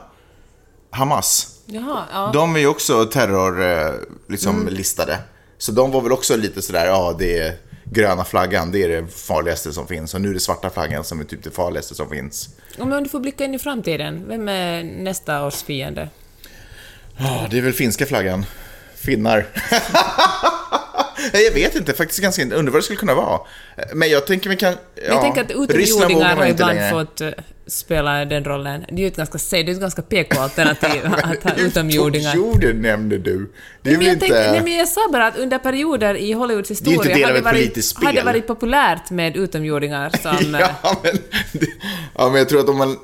[0.91, 1.53] Hamas.
[1.67, 2.31] Jaha, ja.
[2.35, 3.95] De är ju också terror, eh,
[4.29, 5.19] liksom, listade.
[5.59, 9.07] Så de var väl också lite sådär, ja det är gröna flaggan, det är det
[9.09, 10.15] farligaste som finns.
[10.15, 12.49] Och nu är det svarta flaggan som är typ det farligaste som finns.
[12.79, 16.09] Om du får blicka in i framtiden, vem är nästa års fiende?
[17.17, 18.47] Ja, det är väl finska flaggan.
[18.95, 19.47] Finnar.
[21.33, 23.41] Nej, jag vet inte, faktiskt ganska, undrar vad det skulle kunna vara.
[23.95, 24.73] Men jag tänker mig kan...
[24.95, 26.91] Ja, jag tänker att utomjordingar har ibland längre.
[26.91, 27.31] fått eh,
[27.67, 28.85] spela den rollen.
[28.89, 32.31] Det är ju ett ganska, det är ett ganska PK-alternativ att ha utomjordingar.
[32.31, 33.53] Utomjorden nämnde du.
[33.83, 34.21] Det är jag, inte...
[34.21, 37.29] tänkte, nej, men jag sa bara att under perioder i Hollywoods Det historia del av
[37.29, 40.55] hade, ett varit, hade varit populärt med utomjordingar som...
[40.55, 41.19] eh, ja, men,
[42.15, 42.97] ja, men jag tror att om man...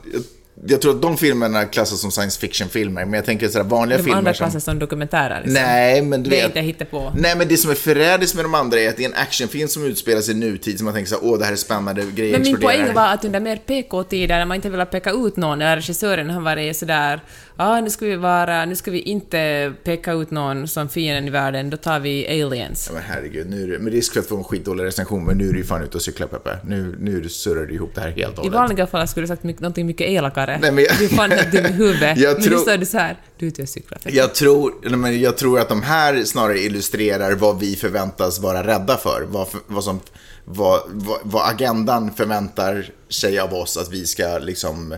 [0.67, 4.05] Jag tror att de filmerna klassas som science fiction-filmer, men jag tänker sådär vanliga De
[4.05, 4.45] filmer andra som...
[4.45, 5.37] klassas som dokumentärer.
[5.45, 5.63] Liksom.
[5.63, 6.47] Nej, men du Det är vet...
[6.51, 7.13] inte hittepå.
[7.17, 9.69] Nej, men det som är förrädiskt med de andra är att det är en actionfilm
[9.69, 12.33] som utspelar sig i nutid, som man tänker såhär, åh, det här är spännande, grejer
[12.33, 15.63] Men min poäng var att under mer PK-tider, när man inte ville peka ut någon,
[15.63, 17.21] eller regissören har varit sådär
[17.57, 21.31] ja, nu ska vi vara, nu ska vi inte peka ut någon som fienden i
[21.31, 22.87] världen, då tar vi aliens.
[22.91, 25.39] Ja, men herregud, nu är det, med risk för att få en skitdålig recension, men
[25.39, 26.59] nu är du ju fan ute och cyklar Peppe.
[26.65, 28.61] Nu, nu surrar du ihop det här helt och I hållet.
[28.61, 30.52] vanliga fall skulle du sagt mycket, någonting mycket elakare.
[30.61, 32.17] Nej, men jag- Du är fan helt dum i huvudet.
[32.19, 34.01] Jag men tror- nu står du så här, du är ute och cyklar.
[34.05, 38.67] Jag tror, nej, men jag tror att de här snarare illustrerar vad vi förväntas vara
[38.67, 39.27] rädda för.
[39.29, 40.01] Vad, vad, som,
[40.45, 44.97] vad, vad, vad agendan förväntar sig av oss att vi ska liksom...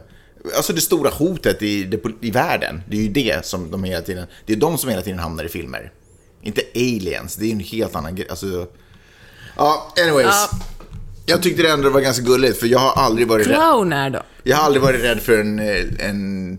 [0.56, 4.02] Alltså det stora hotet i, det, i världen, det är ju det som de hela
[4.02, 4.26] tiden...
[4.46, 5.92] Det är de som hela tiden hamnar i filmer.
[6.42, 8.26] Inte aliens, det är en helt annan grej.
[8.30, 8.66] Alltså,
[9.56, 10.26] ja, anyways.
[10.26, 10.48] Ja.
[11.26, 13.46] Jag tyckte det ändå var ganska gulligt, för jag har aldrig varit.
[13.46, 14.22] Clowner då?
[14.42, 16.58] Jag har aldrig varit rädd för en, eh, en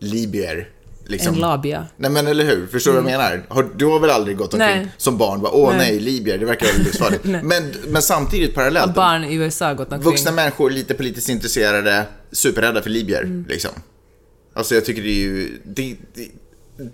[0.00, 0.68] libyer.
[1.06, 1.34] Liksom.
[1.34, 1.86] En labia.
[1.96, 3.46] Nej men eller hur, förstår du vad jag menar?
[3.48, 4.88] Har, du har väl aldrig gått omkring Nej.
[4.96, 6.00] som barn bara, åh nej, Nej.
[6.00, 7.24] libyer, det verkar livsfarligt.
[7.44, 10.10] men, men samtidigt parallellt, Barn i USA gått omkring.
[10.10, 13.44] vuxna människor lite politiskt intresserade, superrädda för libyer, Mm.
[13.48, 13.70] liksom.
[14.54, 16.28] Alltså jag tycker det är ju, det, det,
[16.76, 16.90] det,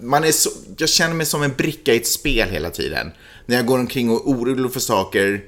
[0.00, 3.10] man är så, jag känner mig som en bricka i ett spel hela tiden.
[3.46, 5.40] När jag går omkring och är orolig för saker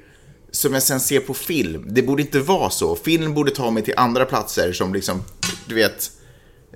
[0.51, 1.85] som jag sen ser på film.
[1.89, 2.97] Det borde inte vara så.
[2.97, 5.23] Film borde ta mig till andra platser som liksom,
[5.67, 6.11] du vet,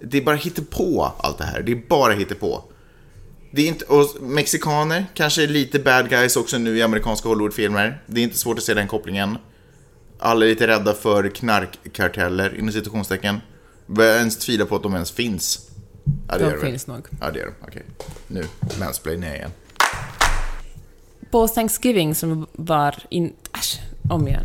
[0.03, 0.37] det är bara
[0.71, 1.63] på allt det här.
[1.63, 2.65] Det är bara på.
[3.51, 8.03] Det är inte, och mexikaner kanske är lite bad guys också nu i amerikanska Hollywoodfilmer.
[8.07, 9.39] Det är inte svårt att se den kopplingen.
[10.19, 13.41] Alla är lite rädda för knarkkarteller, inom citationstecken.
[13.87, 15.71] Börjar ens tvivla på att de ens finns?
[16.29, 16.61] Ja, De gör väl.
[16.61, 17.07] finns nog.
[17.21, 17.53] Ja, det gör de.
[17.69, 17.83] Okej.
[18.29, 18.45] Nu,
[18.81, 19.51] mansplainar jag igen.
[21.33, 23.33] På Thanksgiving som var in...
[23.59, 24.45] Äsch, om igen.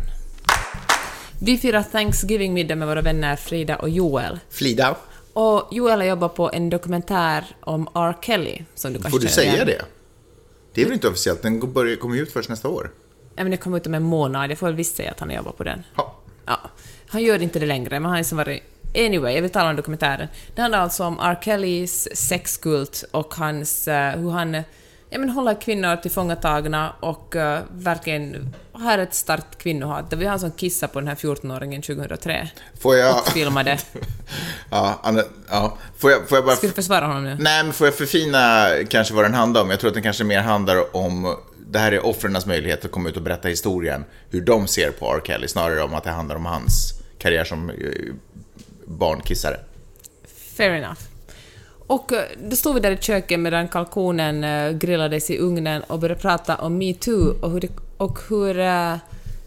[1.40, 4.38] Vi firar Thanksgiving-middag med våra vänner Frida och Joel.
[4.50, 4.96] Flida,
[5.32, 8.14] Och Joel har jobbat på en dokumentär om R.
[8.22, 9.66] Kelly, som du kanske får du säga igen.
[9.66, 9.82] det?
[10.74, 11.42] Det är väl inte officiellt?
[11.42, 12.90] Den börjar- kommer ju ut först nästa år.
[13.36, 15.28] Ja, men det kommer ut om en månad, jag får väl visst säga att han
[15.28, 15.82] har jobbat på den.
[15.96, 16.14] Ja.
[16.46, 16.58] Ja,
[17.08, 18.62] han gör inte det längre, men han har liksom varit...
[18.98, 20.28] Anyway, jag vill tala om dokumentären.
[20.54, 21.38] Det handlar alltså om R.
[21.44, 24.62] Kellys sexkult och hans, eh, hur han
[25.10, 30.10] ja, men håller kvinnor tillfångatagna och uh, verkligen har ett starkt kvinnohat.
[30.10, 32.48] Det var han som kissade på den här 14-åringen 2003
[32.80, 33.18] Får jag...
[33.18, 33.78] och filmade.
[34.70, 35.78] Ja, Anna, ja.
[35.98, 36.56] Får, jag, får jag bara...
[36.56, 37.36] Ska du försvara honom nu?
[37.40, 39.70] Nej, men får jag förfina kanske vad den handlar om?
[39.70, 41.36] Jag tror att den kanske mer handlar om...
[41.70, 45.14] Det här är offrens möjlighet att komma ut och berätta historien, hur de ser på
[45.14, 45.20] R.
[45.24, 47.76] Kelly, snarare om att det handlar om hans karriär som eh,
[48.86, 49.60] barnkissare.
[50.56, 51.07] Fair enough.
[51.88, 55.98] Och eh, då stod vi där i köket medan kalkonen eh, grillades i ugnen och
[55.98, 58.94] började prata om metoo och hur, det, och hur eh,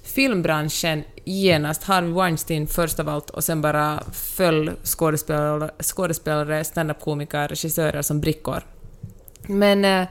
[0.04, 8.02] filmbranschen genast, Harvey Weinstein först av allt, och sen bara föll skådespelare, skådespelare stand-up-komiker, regissörer
[8.02, 8.64] som brickor.
[9.48, 10.08] Men eh,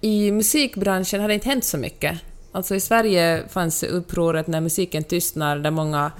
[0.00, 2.18] i musikbranschen har det inte hänt så mycket.
[2.52, 6.12] Alltså i Sverige fanns upproret när musiken tystnar, där många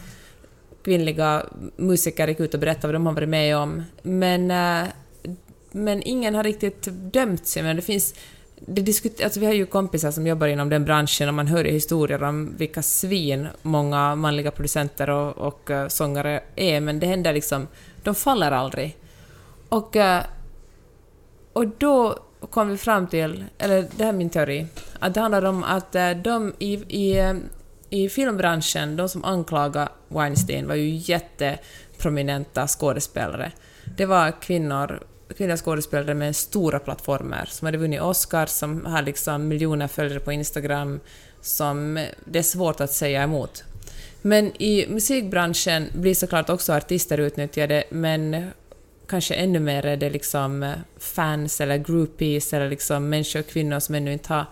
[0.85, 3.83] kvinnliga musiker gick ut och berättade vad de har varit med om.
[4.03, 4.89] Men, eh,
[5.73, 7.63] men ingen har riktigt dömt sig.
[7.63, 8.15] Men det finns,
[8.57, 11.65] det diskuter, alltså vi har ju kompisar som jobbar inom den branschen och man hör
[11.65, 17.07] ju historier om vilka svin många manliga producenter och, och eh, sångare är, men det
[17.07, 17.69] händer liksom,
[18.03, 18.97] de faller aldrig.
[19.69, 20.23] Och, eh,
[21.53, 22.19] och då
[22.51, 24.67] kom vi fram till, eller det här är min teori,
[24.99, 27.35] att det handlar om att eh, de i, i,
[27.91, 33.53] i filmbranschen, de som anklagade Weinstein var ju jätteprominenta skådespelare.
[33.97, 39.49] Det var kvinnor, kvinnliga skådespelare med stora plattformar som hade vunnit Oscars, som har liksom
[39.49, 41.01] miljoner följare på Instagram,
[41.41, 43.65] som det är svårt att säga emot.
[44.23, 48.51] Men i musikbranschen blir såklart också artister utnyttjade, men
[49.09, 54.13] kanske ännu mer är det liksom fans eller groupies eller liksom människor, kvinnor som ännu
[54.13, 54.45] inte har,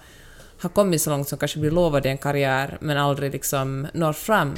[0.59, 4.55] har kommit så långt som kanske blir lovade en karriär men aldrig liksom når fram.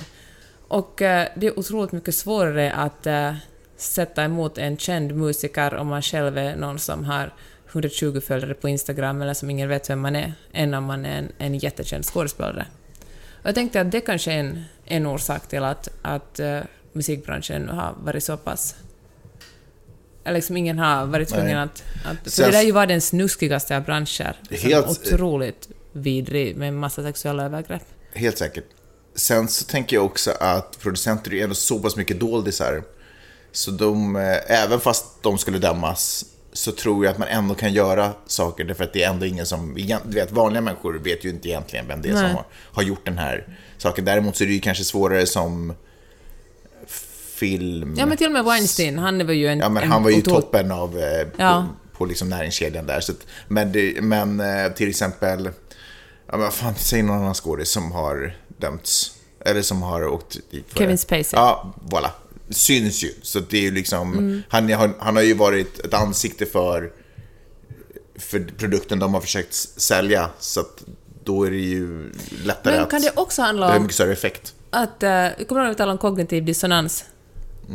[0.69, 3.35] Och eh, det är otroligt mycket svårare att eh,
[3.83, 7.35] sätta emot en känd musiker om man själv är någon som har
[7.73, 11.19] 120 följare på Instagram eller som ingen vet vem man är, än om man är
[11.19, 12.67] en, en jättekänd skådespelare.
[13.43, 16.61] Och jag tänkte att det kanske är en, en orsak till att, att eh,
[16.93, 18.75] musikbranschen har varit så pass
[20.25, 21.85] eller liksom ingen har varit tvungen att...
[22.05, 24.37] att för det där ju var den snuskigaste av branscher.
[24.51, 27.83] Helt- Otroligt vidrig med massa sexuella övergrepp.
[28.13, 28.65] Helt säkert.
[29.15, 32.83] Sen så tänker jag också att producenter är ändå så pass mycket doldisar.
[33.53, 37.73] Så de, eh, även fast de skulle dömas, så tror jag att man ändå kan
[37.73, 38.65] göra saker.
[38.65, 41.89] Därför att det är ändå ingen som, du vet vanliga människor vet ju inte egentligen
[41.89, 42.33] vem det är som Nej.
[42.33, 44.05] har, har gjort den här saken.
[44.05, 45.75] Däremot så är det ju kanske svårare som
[47.35, 47.95] film...
[47.99, 49.59] Ja men till och med Weinstein, han var ju en...
[49.59, 51.67] Ja, men en han var ju toppen av eh, på, Ja.
[51.93, 53.01] på liksom näringskedjan där.
[53.01, 55.51] Så att, men, det, men eh, till exempel,
[56.27, 59.15] ja, men fan, säg någon annan skådis som har dömts.
[59.45, 60.99] Eller som har åkt dit för Kevin.
[60.99, 61.31] Spacey.
[61.33, 62.09] Ja, voilà.
[62.55, 63.11] Syns ju.
[63.23, 64.43] Så det är ju liksom, Mm.
[64.49, 66.93] han, har, han har ju varit ett ansikte för,
[68.17, 70.31] för produkten de har försökt sälja.
[70.39, 70.85] Så att
[71.25, 72.13] då är det ju
[72.45, 72.91] lättare Men att...
[72.91, 74.55] kan det också det handla har om mycket större effekt.
[74.71, 75.03] att...
[75.03, 77.05] Uh, jag kommer ihåg att vi talade om kognitiv dissonans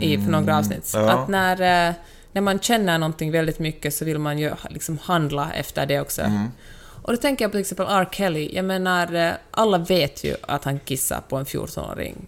[0.02, 0.94] i, för några avsnitt.
[0.94, 1.14] Mm, ja.
[1.14, 1.94] Att när, eh,
[2.32, 6.22] när man känner någonting väldigt mycket så vill man ju liksom handla efter det också.
[6.22, 6.48] Mm.
[7.02, 8.10] Och då tänker jag på till exempel R.
[8.12, 8.50] Kelly.
[8.54, 12.28] Jag menar, eh, alla vet ju att han kissar på en 14-åring.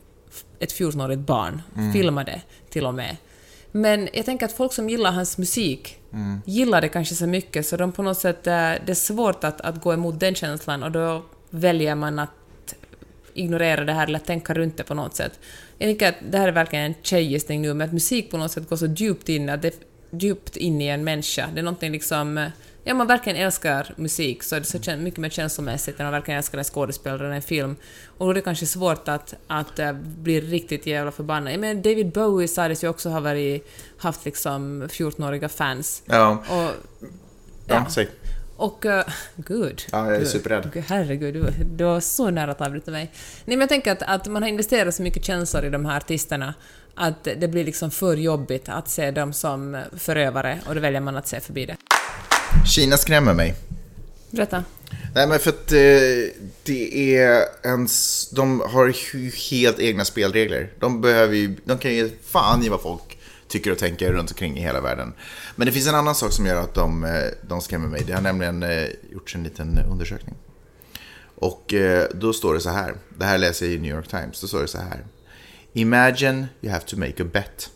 [0.59, 1.61] Ett 14-årigt barn.
[1.77, 1.93] Mm.
[1.93, 3.17] Filmade till och med.
[3.71, 6.41] Men jag tänker att folk som gillar hans musik Mm.
[6.45, 8.53] gillar det kanske så mycket så de på något sätt, eh,
[8.85, 12.29] det är svårt att, att gå emot den känslan och då väljer man att
[13.33, 15.39] ignorera det här eller tänka runt det på något sätt.
[15.77, 18.51] Jag tänker att det här är verkligen en tjejgissning nu, men att musik på något
[18.51, 19.73] sätt går så djupt in, att det
[20.11, 21.49] djupt in i en människa.
[21.53, 22.49] Det är någonting liksom...
[22.89, 26.37] Ja, man verkligen älskar musik så är det så mycket mer känslomässigt än man verkligen
[26.37, 27.75] älskar en skådespelare eller en film.
[28.17, 31.59] Och då är det kanske svårt att, att eh, bli riktigt jävla förbannad.
[31.59, 36.03] Menar, David Bowie sades ju också ha varit, haft liksom 14-åriga fans.
[36.05, 36.71] Ja, Och,
[37.65, 37.85] ja.
[37.89, 38.09] säg.
[38.55, 38.85] och...
[38.85, 39.01] Uh,
[39.35, 39.81] gud.
[39.91, 40.27] Ja, jag är Gud.
[40.27, 40.69] superrädd.
[40.73, 43.11] Gud, Herregud, du, du var så nära att avbryta mig.
[43.45, 45.97] Nej, men jag tänker att, att man har investerat så mycket känslor i de här
[45.97, 46.53] artisterna
[46.95, 51.17] att det blir liksom för jobbigt att se dem som förövare och då väljer man
[51.17, 51.75] att se förbi det.
[52.65, 53.55] Kina skrämmer mig.
[54.31, 54.63] Berätta.
[55.15, 57.87] Nej, men för att eh, det är en...
[58.31, 58.93] De har
[59.51, 60.73] helt egna spelregler.
[60.79, 61.55] De behöver ju...
[61.65, 65.13] De kan ju fan i vad folk tycker och tänker runt omkring i hela världen.
[65.55, 68.03] Men det finns en annan sak som gör att de, eh, de skrämmer mig.
[68.07, 70.35] Det har nämligen eh, gjorts en liten undersökning.
[71.35, 71.73] Och
[72.13, 72.95] då står det så här.
[73.17, 74.41] Det här läser jag i New York Times.
[74.41, 75.05] Då står det så här.
[75.73, 77.69] Imagine you have to make a bet.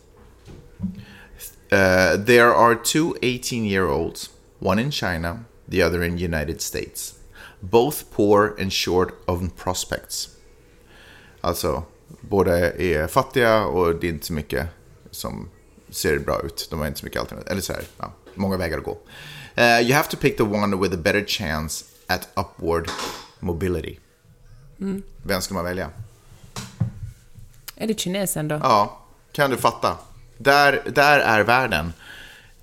[1.73, 4.29] Uh, there are two 18 year olds,
[4.63, 7.13] one in China, the other in United States,
[7.59, 10.29] both poor and short of prospects.
[11.41, 11.83] Alltså,
[12.21, 14.67] båda är fattiga och det är inte så mycket
[15.11, 15.49] som
[15.89, 16.67] ser bra ut.
[16.69, 17.51] De har inte så mycket alternativ.
[17.51, 18.97] Eller så här, ja, många vägar att gå.
[19.57, 22.89] Uh, you have to pick the one with a better chance at upward
[23.39, 23.99] mobility.
[25.23, 25.89] Vem ska man välja?
[27.75, 28.55] Är det kinesen då?
[28.55, 29.97] Ja, kan du fatta?
[30.37, 31.93] Där, där är världen.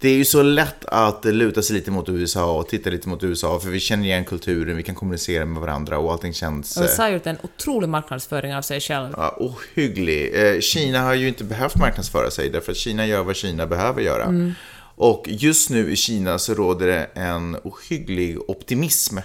[0.01, 3.23] Det är ju så lätt att luta sig lite mot USA och titta lite mot
[3.25, 6.83] USA för vi känner igen kulturen, vi kan kommunicera med varandra och allting känns Och
[6.83, 9.15] eh, USA har gjort en otrolig marknadsföring av sig själv.
[9.17, 10.31] ja, ohygglig.
[10.35, 14.03] Eh, Kina har ju inte behövt marknadsföra sig därför att Kina gör vad Kina behöver
[14.03, 14.53] göra.
[14.97, 19.19] Och just nu i Kina så råder det en ohygglig optimism.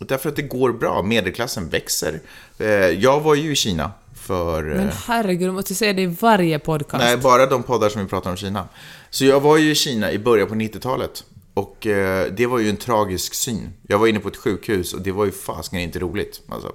[0.00, 2.20] Därför att det går bra, medelklassen växer.
[2.58, 3.90] Eh, Jag var ju i Kina
[4.28, 4.70] för...
[4.70, 7.04] eh, Men herregud, du måste säga det i varje podcast.
[7.04, 8.68] Nej, bara de poddar som vi pratar om Kina.
[9.10, 11.24] Så jag var ju i Kina i början på 90-talet.
[11.54, 13.70] Och eh, det var ju en tragisk syn.
[13.88, 16.40] Jag var inne på ett sjukhus och det var ju fasken inte roligt.
[16.48, 16.72] Alltså.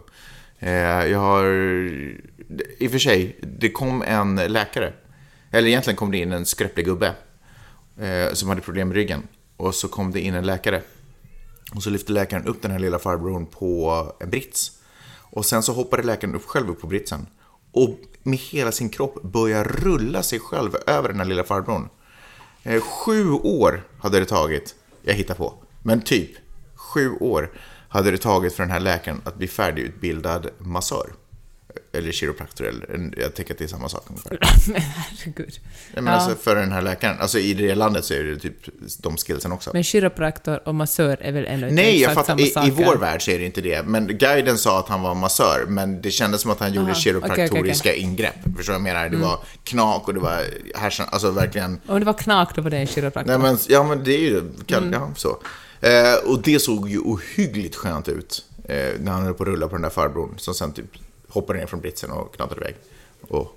[0.59, 0.71] Eh,
[1.13, 1.45] jag har...
[2.77, 4.93] I och för sig, det kom en läkare.
[5.51, 7.13] Eller egentligen kom det in en skröplig gubbe.
[7.99, 9.27] Eh, som hade problem med ryggen.
[9.57, 10.81] Och så kom det in en läkare.
[11.75, 14.71] Och så lyfte läkaren upp den här lilla farbrorn på en brits.
[15.35, 17.27] Och sen så hoppade läkaren upp själv upp på britsen.
[17.73, 21.89] Och med hela sin kropp börjar rulla sig själv över den här lilla farbrorn.
[22.63, 26.31] Eh, sju år hade det tagit, jag hittar på, men typ
[26.75, 27.51] sju år
[27.89, 31.09] hade det tagit för den här läkaren att bli färdigutbildad massör.
[31.91, 34.37] Eller kiropraktor, eller jag tänker att det är samma sak ungefär.
[34.71, 35.59] Men herregud.
[35.93, 38.57] Nej, men alltså för den här läkaren, alltså i det landet så är det typ
[38.99, 39.69] de skillsen också.
[39.73, 42.41] Men kiropraktor och massör är väl ändå inte Nej, jag fattar.
[42.41, 42.71] I, I saker?
[42.71, 43.83] vår värld så är det inte det.
[43.85, 46.99] Men guiden sa att han var massör, men det kändes som att han gjorde Aha,
[46.99, 48.35] kiropraktoriska okej, okej, ingrepp.
[48.57, 49.09] Förstår du vad jag menar?
[49.09, 50.43] Det var knak och det var
[50.75, 51.81] härsan, alltså verkligen.
[51.87, 53.37] Om det var knak, då var det en kiropraktor.
[53.37, 55.37] Nej, men, ja, men det är ju kall, ja, så.
[55.81, 59.67] Eh, och det såg ju ohyggligt skönt ut eh, när han höll på att rulla
[59.67, 60.85] på den där farbrorn som sen typ
[61.33, 62.75] hoppade ner från britsen och knatade iväg.
[63.21, 63.55] Och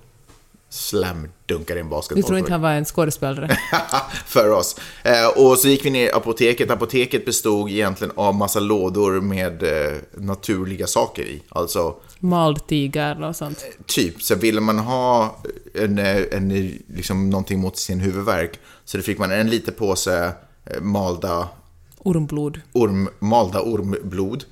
[0.69, 2.21] slamdunkade in basketboll.
[2.21, 3.57] Du tror inte han var en skådespelare?
[4.25, 4.75] för oss.
[5.03, 6.71] Eh, och så gick vi ner i apoteket.
[6.71, 11.41] Apoteket bestod egentligen av massa lådor med eh, naturliga saker i.
[11.49, 13.65] Alltså, Mald tiger och sånt.
[13.85, 15.37] typ, så ville man ha
[15.73, 20.31] en, eh, en, liksom, någonting mot sin huvudvärk så då fick man en liten påse
[20.65, 21.47] eh, malda,
[21.99, 22.61] Ormblod.
[22.73, 24.45] orm, malda ormblod.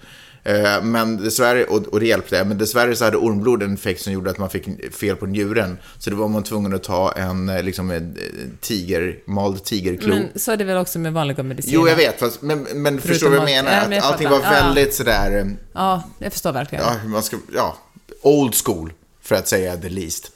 [0.46, 4.30] Eh, Men dessvärre, och, det hjälpte, men dessvärre så hade ormblod en effekt som gjorde
[4.32, 5.78] att man fick fel på njuren.
[6.00, 10.10] Så då var man tvungen att ta en, eh, liksom, en eh, tiger, mald tigerklo.
[10.16, 11.76] Men så är det väl också med vanliga mediciner?
[11.76, 13.78] Jo, jag vet, fast, men, men förstår du vad jag att- menar?
[13.78, 14.56] ja, men jag att allting var fattar.
[14.58, 14.64] Ja.
[14.66, 16.84] väldigt sådär, Ja, jag förstår verkligen.
[16.86, 17.78] ja, man ska, ja,
[18.22, 20.32] old school, för att säga the least.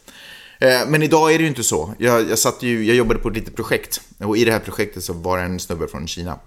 [0.88, 1.94] Men idag är det ju inte så.
[1.98, 5.04] Jag, jag, satt ju, jag jobbade på ett litet projekt och i det här projektet
[5.04, 6.40] så var det en snubbe från Kina.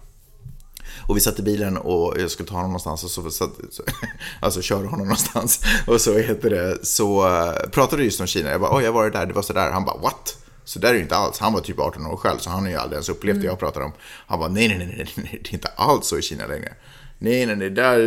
[1.07, 3.83] Och vi satt i bilen och jag skulle ta honom någonstans och så, satt, så
[4.41, 5.61] alltså köra honom någonstans.
[5.87, 8.51] Och så heter det, så eh, pratade just om Kina.
[8.51, 9.71] Jag bara, oj jag var där, det var sådär.
[9.71, 10.37] Han bara, what?
[10.65, 11.39] Så där är det inte alls.
[11.39, 13.59] Han var typ 18 år själv, så han har ju aldrig ens upplevt det jag
[13.59, 13.93] pratar om.
[14.27, 16.75] Han bara, nej, nej, nej, nej, det är inte alls så i Kina längre.
[17.19, 17.99] Nej, nej, nej, där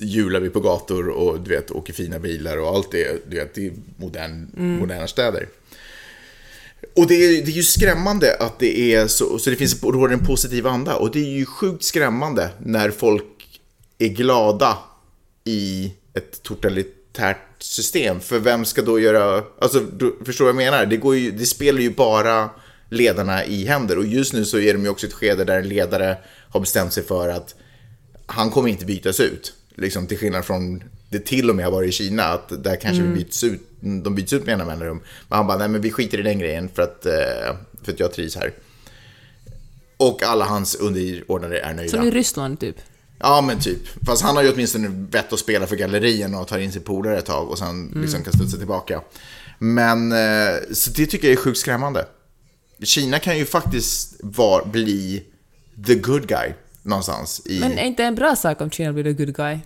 [0.00, 3.54] hjular vi på gator och du vet, åker fina bilar och allt det, du vet,
[3.54, 5.48] det är modern, moderna städer.
[6.96, 10.14] Och det är, det är ju skrämmande att det är så, så det finns råder
[10.14, 10.96] en positiv anda.
[10.96, 13.60] Och det är ju sjukt skrämmande när folk
[13.98, 14.78] är glada
[15.44, 18.20] i ett totalitärt system.
[18.20, 20.86] För vem ska då göra, alltså du, förstår vad jag menar?
[20.86, 22.50] Det, går ju, det spelar ju bara
[22.90, 23.98] ledarna i händer.
[23.98, 26.16] Och just nu så är de ju också ett skede där en ledare
[26.50, 27.54] har bestämt sig för att
[28.26, 29.54] han kommer inte bytas ut.
[29.74, 33.02] Liksom till skillnad från det till och med har varit i Kina, att där kanske
[33.02, 35.00] vi byts ut, de byts ut med jämna mellanrum.
[35.28, 38.00] Men han bara, nej men vi skiter i den grejen för att, eh, för att
[38.00, 38.52] jag trivs här.
[39.96, 41.90] Och alla hans underordnade är nöjda.
[41.90, 42.76] Som i Ryssland, typ.
[43.18, 44.06] Ja men typ.
[44.06, 47.18] Fast han har ju åtminstone vett att spela för gallerien och tar in sin polare
[47.18, 49.00] ett tag och sen liksom kan studsa tillbaka.
[49.58, 52.06] Men, eh, så det tycker jag är sjukt skrämmande.
[52.82, 55.24] Kina kan ju faktiskt var, bli
[55.86, 56.52] the good guy
[56.82, 57.42] någonstans.
[57.44, 57.60] I...
[57.60, 59.58] Men är inte en bra sak om Kina blir the good guy?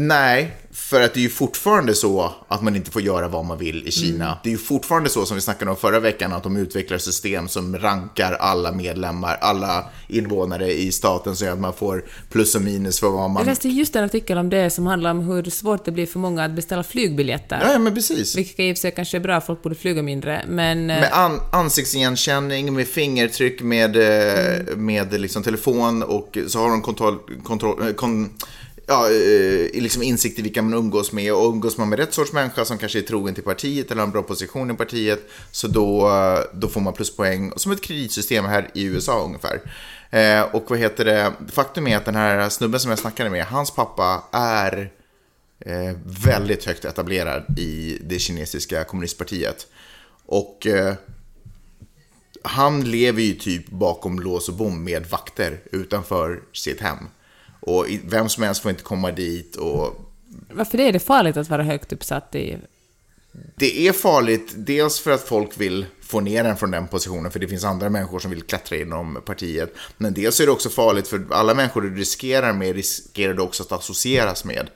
[0.00, 3.58] Nej, för att det är ju fortfarande så att man inte får göra vad man
[3.58, 4.24] vill i Kina.
[4.24, 4.36] Mm.
[4.42, 7.48] Det är ju fortfarande så som vi snackade om förra veckan, att de utvecklar system
[7.48, 13.00] som rankar alla medlemmar, alla invånare i staten så att man får plus och minus
[13.00, 13.46] för vad Jag man...
[13.46, 16.44] läste just en artikel om det som handlar om hur svårt det blir för många
[16.44, 17.58] att beställa flygbiljetter.
[17.62, 18.36] Ja, ja, men precis.
[18.36, 20.90] Vilket i och för sig kanske är bra, folk borde flyga mindre, men...
[20.90, 26.82] eh, Med an ansiktsigenkänning, med fingertryck, med, eh, med liksom telefon och så har de
[26.82, 28.30] kontroll, kontroll, eh, kon
[28.88, 32.32] ja, eh, liksom insikt i vilka man umgås med och umgås man med rätt sorts
[32.32, 35.20] människa som kanske är trogen till partiet eller har en bra position i partiet
[35.50, 36.10] så då,
[36.52, 39.60] då får man pluspoäng som ett kreditsystem här i USA ungefär.
[40.10, 43.44] Eh, och vad heter det, faktum är att den här snubben som jag snackade med,
[43.44, 44.92] hans pappa är
[45.60, 49.66] eh, väldigt högt etablerad i det kinesiska kommunistpartiet.
[50.26, 50.94] Och eh,
[52.42, 56.98] han lever ju typ bakom lås och bom med vakter utanför sitt hem.
[57.60, 60.04] Och vem som helst får inte komma dit och...
[60.50, 62.58] Varför är det farligt att vara högt uppsatt i...
[63.56, 67.40] Det är farligt, dels för att folk vill få ner den från den positionen, för
[67.40, 69.74] det finns andra människor som vill klättra inom partiet.
[69.96, 73.62] Men dels är det också farligt, för alla människor du riskerar med riskerar du också
[73.62, 74.70] att associeras med.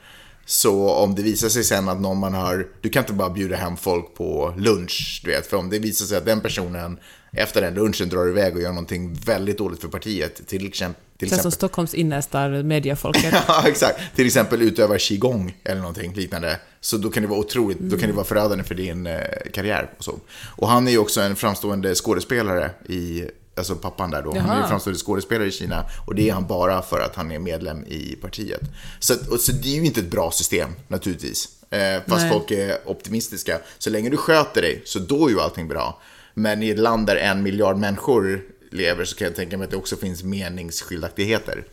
[0.47, 3.57] Så om det visar sig sen att någon man har, du kan inte bara bjuda
[3.57, 6.99] hem folk på lunch, du vet, för om det visar sig att den personen
[7.37, 11.31] efter den lunchen drar iväg och gör någonting väldigt dåligt för partiet, till exempel till
[11.31, 13.35] Känns som Stockholms innerstar mediafolket.
[13.49, 14.01] ja, exakt.
[14.17, 16.59] Till exempel utövar qigong eller någonting liknande.
[16.81, 17.91] Så då kan det vara otroligt, mm.
[17.91, 19.21] då kan det vara förödande för din eh,
[19.53, 19.91] karriär.
[19.99, 20.19] Och, så.
[20.57, 23.25] och han är ju också en framstående skådespelare i
[23.57, 24.43] alltså pappan där då, Jaha.
[24.43, 27.33] han är ju framstående skådespelare i Kina och det är han bara för att han
[27.33, 28.61] är medlem i partiet.
[28.99, 31.49] Så, och, så det är ju inte ett bra system naturligtvis.
[31.71, 32.31] Eh, fast Nej.
[32.31, 33.59] folk är optimistiska.
[33.79, 36.01] Så länge du sköter dig så då är ju allting bra.
[36.35, 39.71] Men i ett land där en miljard människor lever så kan jag tänka mig att
[39.71, 41.65] det också finns meningsskiljaktigheter.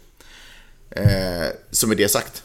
[0.90, 2.44] Eh, så med det sagt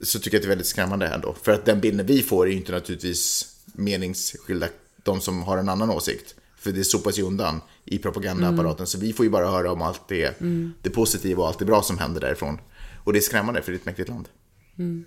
[0.00, 1.36] så tycker jag att det är väldigt skrämmande ändå.
[1.42, 4.66] För att den bilden vi får är ju inte naturligtvis meningsskilda,
[5.02, 6.34] de som har en annan åsikt.
[6.56, 8.78] För det sopas ju undan i propagandaapparaten.
[8.78, 8.86] Mm.
[8.86, 10.72] Så vi får ju bara höra om allt det, mm.
[10.82, 12.58] det positiva och allt det bra som händer därifrån.
[13.04, 14.28] Och det är skrämmande för det är ett mäktigt land.
[14.78, 15.04] Mm.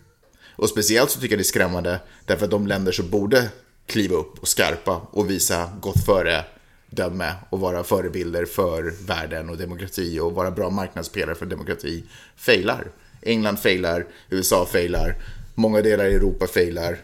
[0.55, 3.49] Och speciellt så tycker jag det är skrämmande därför att de länder som borde
[3.87, 6.45] kliva upp och skarpa och visa gott före
[6.89, 12.03] döme och vara förebilder för världen och demokrati och vara bra marknadspelare för demokrati
[12.35, 12.87] failar.
[13.21, 15.15] England failar, USA failar,
[15.55, 16.97] många delar i Europa failar,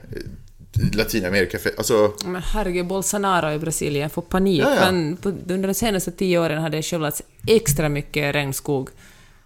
[0.93, 1.77] Latinamerika failar.
[1.77, 2.13] Alltså...
[2.25, 4.61] Men herregud, Bolsonaro i Brasilien får panik.
[4.61, 4.91] Ja, ja.
[4.91, 8.89] Men under de senaste tio åren har det skövlats extra mycket regnskog.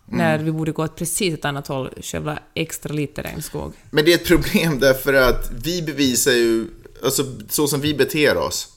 [0.07, 0.17] Mm.
[0.17, 3.73] När vi borde gå åt precis ett annat håll, skövla extra lite regnskog.
[3.89, 6.67] Men det är ett problem därför att vi bevisar ju,
[7.04, 8.68] alltså så som vi beter oss,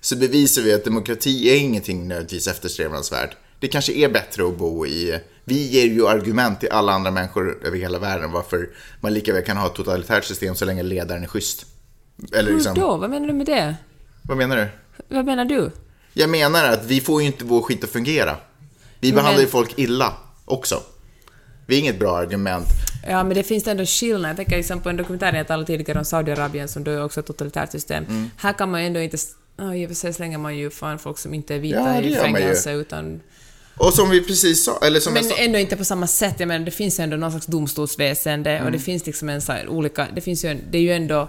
[0.00, 3.36] så bevisar vi att demokrati är ingenting nödvändigtvis eftersträvansvärt.
[3.60, 5.20] Det kanske är bättre att bo i...
[5.44, 8.70] Vi ger ju argument till alla andra människor över hela världen varför
[9.00, 11.66] man lika väl kan ha ett totalitärt system så länge ledaren är schysst.
[12.32, 12.74] Eller liksom...
[12.74, 12.96] Hur då?
[12.96, 13.76] Vad menar du med det?
[14.22, 14.68] Vad menar du?
[15.16, 15.70] Vad menar du?
[16.12, 18.36] Jag menar att vi får ju inte vår skit att fungera.
[19.00, 19.16] Vi men...
[19.16, 20.12] behandlar ju folk illa
[20.44, 20.82] också.
[21.66, 22.66] Vi är inget bra argument.
[23.08, 24.30] Ja, men det finns ändå skillnad.
[24.30, 27.20] Jag tänker liksom på en dokumentär jag talade tidigare om Saudiarabien som då är också
[27.20, 28.04] ett totalitärt system.
[28.04, 28.30] Mm.
[28.36, 29.16] Här kan man ju ändå inte
[29.56, 32.00] Ja, i och för sig slänger man ju fan folk som inte är vita ja,
[32.00, 33.20] i fängelse utan...
[33.76, 35.36] Och som vi precis sa, eller som Men sa...
[35.36, 36.34] ändå inte på samma sätt.
[36.38, 38.66] Jag menar, det finns ändå någon slags domstolsväsende mm.
[38.66, 40.06] och det finns liksom en så här, olika...
[40.14, 41.28] Det finns ju, det är ju ändå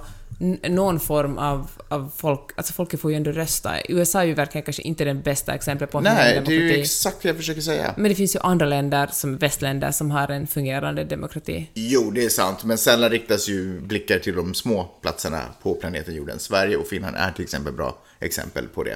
[0.70, 2.39] någon form av, av folk...
[2.56, 3.72] Alltså folket får ju ändå rösta.
[3.89, 7.22] USA är ju verkligen kanske inte den bästa exemplet på Nej, det är ju exakt
[7.22, 7.94] det jag försöker säga.
[7.98, 11.70] Men det finns ju andra länder, som västländer, som har en fungerande demokrati.
[11.74, 16.16] Jo, det är sant, men sällan riktas ju blickar till de små platserna på planeten
[16.16, 16.39] jorden.
[16.39, 18.96] Sverige och Finland är till exempel bra exempel på det.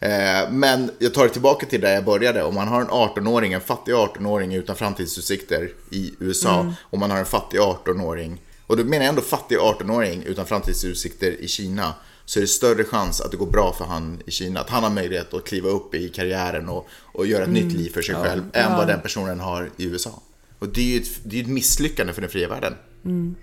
[0.00, 2.42] Eh, men jag tar det tillbaka till där jag började.
[2.42, 6.72] Om man har en 18-åring, en fattig 18-åring utan framtidsutsikter i USA mm.
[6.80, 11.40] och man har en fattig 18-åring, och då menar jag ändå fattig 18-åring utan framtidsutsikter
[11.40, 11.94] i Kina,
[12.24, 14.60] så är det större chans att det går bra för han i Kina.
[14.60, 17.64] Att han har möjlighet att kliva upp i karriären och, och göra ett mm.
[17.64, 18.22] nytt liv för sig ja.
[18.22, 18.76] själv än ja.
[18.76, 20.22] vad den personen har i USA.
[20.58, 22.74] Och det är ju ett, det är ett misslyckande för den fria världen.
[23.04, 23.34] Mm.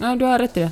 [0.00, 0.70] Ja, du har rätt i det.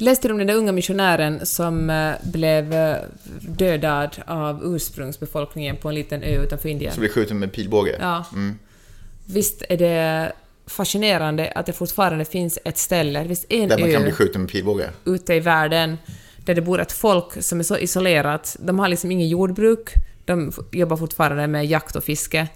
[0.00, 2.96] Läste du om den där unga missionären som eh, blev eh,
[3.40, 6.92] dödad av ursprungsbefolkningen på en liten ö utanför Indien?
[6.92, 7.96] Som blev skjuten med pilbåge?
[8.00, 8.24] Ja.
[8.32, 8.58] Mm.
[9.26, 10.32] Visst är det
[10.66, 14.50] fascinerande att det fortfarande finns ett ställe, visst en Där man kan bli skjuten med
[14.50, 14.90] pilbåge?
[15.04, 15.98] Ute i världen,
[16.44, 18.56] där det bor ett folk som är så isolerat.
[18.60, 19.90] De har liksom ingen jordbruk,
[20.24, 22.48] de jobbar fortfarande med jakt och fiske.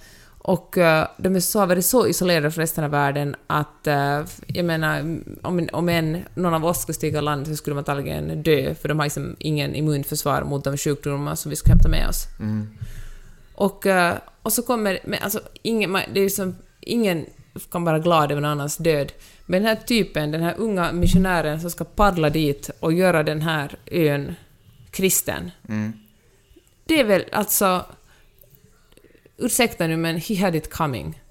[0.47, 4.65] Och uh, de är så, varit så isolerade från resten av världen att, uh, jag
[4.65, 8.75] menar, om, om en, någon av oss skulle stiga land så skulle man antagligen dö,
[8.75, 12.27] för de har liksom ingen immunförsvar mot de sjukdomar som vi ska hämta med oss.
[12.41, 12.69] Mm.
[13.55, 17.27] Och, uh, och så kommer, men alltså, ingen, det är liksom, ingen
[17.71, 19.13] kan vara glad över någon annans död.
[19.47, 23.43] Men den här typen, den här unga missionären som ska paddla dit och göra den
[23.43, 24.35] här ön
[24.91, 25.93] kristen, mm.
[26.87, 27.85] det är väl alltså
[29.39, 31.23] Ursäkta nu, men he had it coming.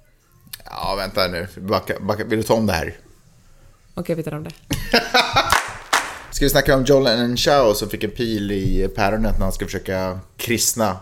[0.66, 1.48] Ja, vänta nu.
[1.58, 2.24] Backa, backa.
[2.24, 2.88] Vill du ta om det här?
[2.88, 4.52] Okej, okay, vi tar om det.
[6.32, 9.66] ska vi snacka om Jolene Chao som fick en pil i päronet när han ska
[9.66, 10.98] försöka kristna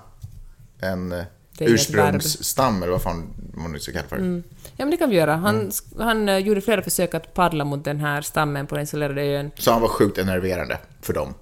[0.82, 1.24] en
[1.60, 4.22] ursprungsstam, eller vad fan man nu ska kalla för det.
[4.22, 4.44] Mm.
[4.64, 5.36] Ja, men det kan vi göra.
[5.36, 5.72] Han, Mm.
[5.98, 9.52] han eh, gjorde flera försök att paddla mot den här stammen på den isolerade ön.
[9.58, 11.34] Så han var sjukt enerverande för dem.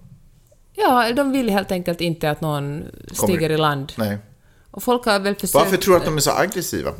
[0.74, 3.94] Ja, de vill helt enkelt inte att någon stiger i land.
[3.98, 4.18] Nej.
[4.72, 5.54] Och folk har väl försökt...
[5.54, 6.94] Varför tror du att de är så aggressiva?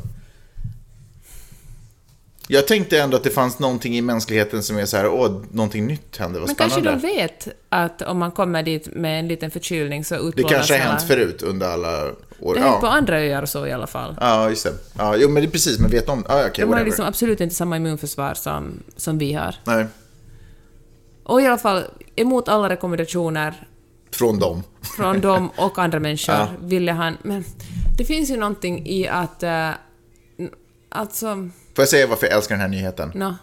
[2.52, 5.86] Jag tänkte ändå att det fanns någonting i mänskligheten som är så här, åh, någonting
[5.86, 6.90] nytt händer, vad Men spännande.
[6.90, 10.50] kanske de vet att om man kommer dit med en liten förkylning så det utplånas
[10.52, 12.04] kanske har hänt förut under alla
[12.40, 12.54] år.
[12.54, 12.90] Det har hänt på Ja.
[12.90, 14.16] andra öar så i alla fall.
[14.20, 14.72] ja, just det.
[14.98, 16.24] Ja, jo, men det är precis, men vet de?
[16.28, 19.54] Ja, okej, De har liksom absolut inte samma immunförsvar som, som vi har.
[19.64, 19.86] Nej,
[21.22, 21.82] Och i alla fall,
[22.16, 23.68] emot alla rekommendationer
[24.12, 24.62] från dem.
[24.96, 26.48] från dem och andra människor Ja.
[26.62, 27.16] ville han...
[27.22, 27.44] Men
[27.98, 29.42] det finns ju någonting i att...
[29.42, 29.70] Uh,
[30.88, 31.26] alltså...
[31.74, 33.12] Får jag säga varför jag älskar den här nyheten?
[33.14, 33.34] No.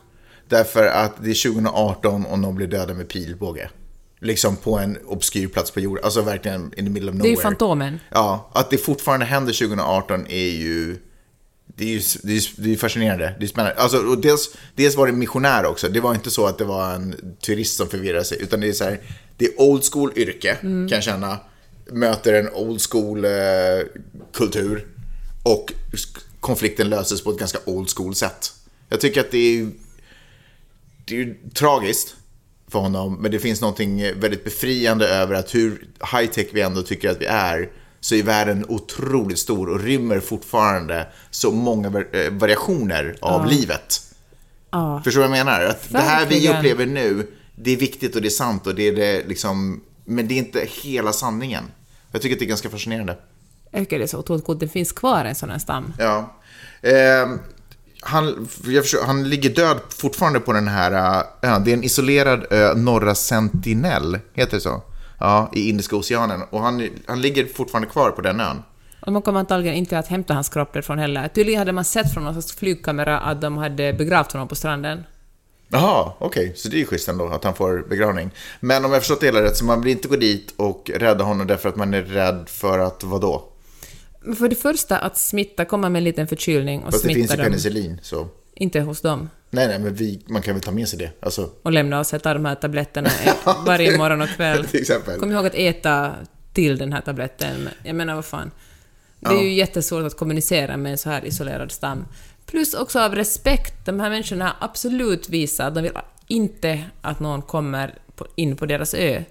[0.49, 3.69] Därför att det är 2018 och någon blir dödad med pilbåge.
[4.19, 6.03] Liksom på en obskyr plats på jorden.
[6.03, 7.27] Alltså verkligen in the middle of Det nowhere.
[7.33, 7.99] är ju Fantomen.
[8.11, 10.97] Ja, att det fortfarande händer 2018 är ju...
[11.75, 13.35] Det är ju det är, det är fascinerande.
[13.39, 13.75] Det är spännande.
[13.81, 15.89] Alltså, och dels, dels var det missionär också.
[15.89, 18.37] Det var inte så att det var en turist som förvirrade sig.
[18.41, 18.99] Utan det är så här,
[19.37, 21.39] det är old school yrke, kan jag känna.
[21.91, 23.31] Möter en old school eh,
[24.33, 24.87] kultur.
[25.43, 25.73] Och
[26.39, 28.53] konflikten löses på ett ganska old school sätt.
[28.89, 29.69] Jag tycker att det är
[31.05, 32.15] det är tragiskt
[32.67, 37.09] för honom, men det finns någonting väldigt befriande över att hur high-tech vi ändå tycker
[37.09, 37.69] att vi är,
[37.99, 44.01] så är världen otroligt stor och rymmer fortfarande så många eh, variationer av livet.
[44.71, 45.01] Ja.
[45.03, 45.61] Förstår du vad jag menar?
[45.61, 47.27] Att det här vi upplever nu,
[47.59, 50.37] det är viktigt och det är sant och det är det liksom, men det är
[50.37, 51.63] inte hela sanningen.
[52.11, 53.17] Jag tycker att det är ganska fascinerande.
[53.71, 54.59] Jag tycker det är så otroligt coolt.
[54.59, 55.93] Det finns kvar en sån här stam.
[55.99, 56.35] Ja.
[56.81, 57.29] Eh,
[58.01, 61.63] han, jag förstår, han ligger död fortfarande på den här ön.
[61.63, 64.83] Det är en isolerad ö, Norra Sentinel, heter det så?
[65.19, 66.41] Ja, i Indiska oceanen.
[66.49, 68.63] Och han, han ligger fortfarande kvar på den ön.
[68.99, 71.27] Och man kommer antagligen inte att hämta hans kropp därifrån heller.
[71.27, 75.03] Tydligen hade man sett från någon slags flygkamera att de hade begravt honom på stranden.
[75.69, 76.53] Jaha, okej.
[76.55, 78.31] Så det är ju schysst ändå att han får begravning.
[78.59, 81.23] Men om jag förstått det hela rätt så man vill inte gå dit och rädda
[81.23, 83.43] honom därför att man är rädd för att vadå?
[84.37, 87.33] För det första att smitta, komma med en liten förkylning och Fast det finns smitta
[87.33, 87.51] ju dem.
[87.51, 88.27] penicillin så...
[88.59, 89.29] Inte hos dem.
[89.49, 91.11] Nej, nej, men vi, man kan väl ta med sig det.
[91.19, 93.09] Alltså, Och lämna och sätta de här tabletterna
[93.65, 94.65] varje morgon och kväll.
[94.71, 95.19] till exempel.
[95.19, 96.13] Kom ihåg att äta
[96.53, 97.69] till den här tabletten.
[97.83, 98.51] Jag menar, vad fan.
[99.19, 102.05] Det är ju jättesvårt att kommunicera med en så här isolerad stam.
[102.47, 103.85] Plus också av respekt.
[103.85, 105.91] De här människorna har absolut visat att de vill
[106.27, 107.97] inte att någon kommer
[108.35, 109.23] in på deras ö.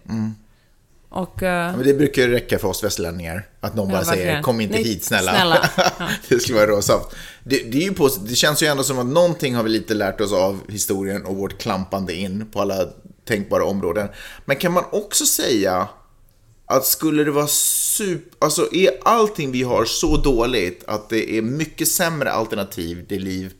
[1.09, 1.43] Och...
[1.43, 3.47] eh, Ja, men det brukar ju räcka för oss västlänningar.
[3.61, 5.33] Att någon bara säger kom inte Nej, hit snälla.
[5.35, 5.71] snälla.
[5.99, 6.09] Ja.
[6.29, 7.07] det skulle vara råsaft.
[7.45, 9.95] Det, det, är ju på, det känns ju ändå som att någonting har vi lite
[9.95, 12.87] lärt oss av historien och vårt klampande in på alla
[13.25, 14.09] tänkbara områden.
[14.45, 15.89] Men kan man också säga
[16.67, 18.37] att skulle det vara super...
[18.39, 23.53] Alltså är allting vi har så dåligt att det är mycket sämre alternativ, det liv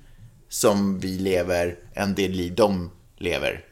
[0.49, 3.65] som vi lever, än det liv de lever?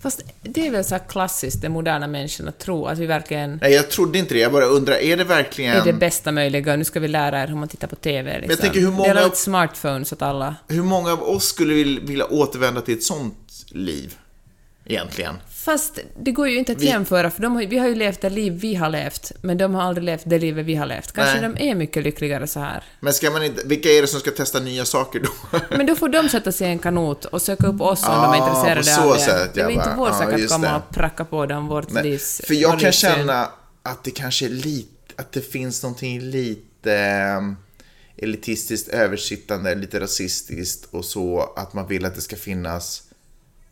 [0.00, 3.58] Fast det är väl så här klassiskt, den moderna människan, att tro att vi verkligen
[3.62, 4.40] Nej, jag trodde inte det.
[4.40, 5.76] Jag bara undrar, är det verkligen...
[5.76, 6.76] är det bästa möjliga.
[6.76, 8.40] Nu ska vi lära er hur man tittar på TV.
[8.40, 8.56] Liksom.
[8.60, 10.56] tänker hur många- Dela ut smartphones åt alla.
[10.68, 14.16] Hur många av oss skulle vil- vilja återvända till ett sånt liv?
[14.88, 15.34] Egentligen.
[15.50, 18.20] Fast det går ju inte att Vi- jämföra, för de har, vi har ju levt
[18.20, 21.12] det liv vi har levt, men de har aldrig levt det livet vi har levt.
[21.12, 21.50] Kanske Nej.
[21.56, 22.84] de är mycket lyckligare så här.
[23.00, 25.58] Men ska man inte, vilka är det som ska testa nya saker då?
[25.76, 28.32] Men då får de sätta sig i en kanot och söka upp oss om Ah,
[28.32, 29.20] de är intresserade på så av det.
[29.20, 30.76] sätt, det är inte vår sak att just komma det.
[30.76, 32.40] och pracka på dem vårt Nej, livs...
[32.46, 33.10] För jag kan livssyn.
[33.10, 33.48] känna
[33.82, 37.56] att det kanske är lite, att det finns någonting lite ehm,
[38.16, 43.02] elitistiskt översittande, lite rasistiskt och så att man vill att det ska finnas,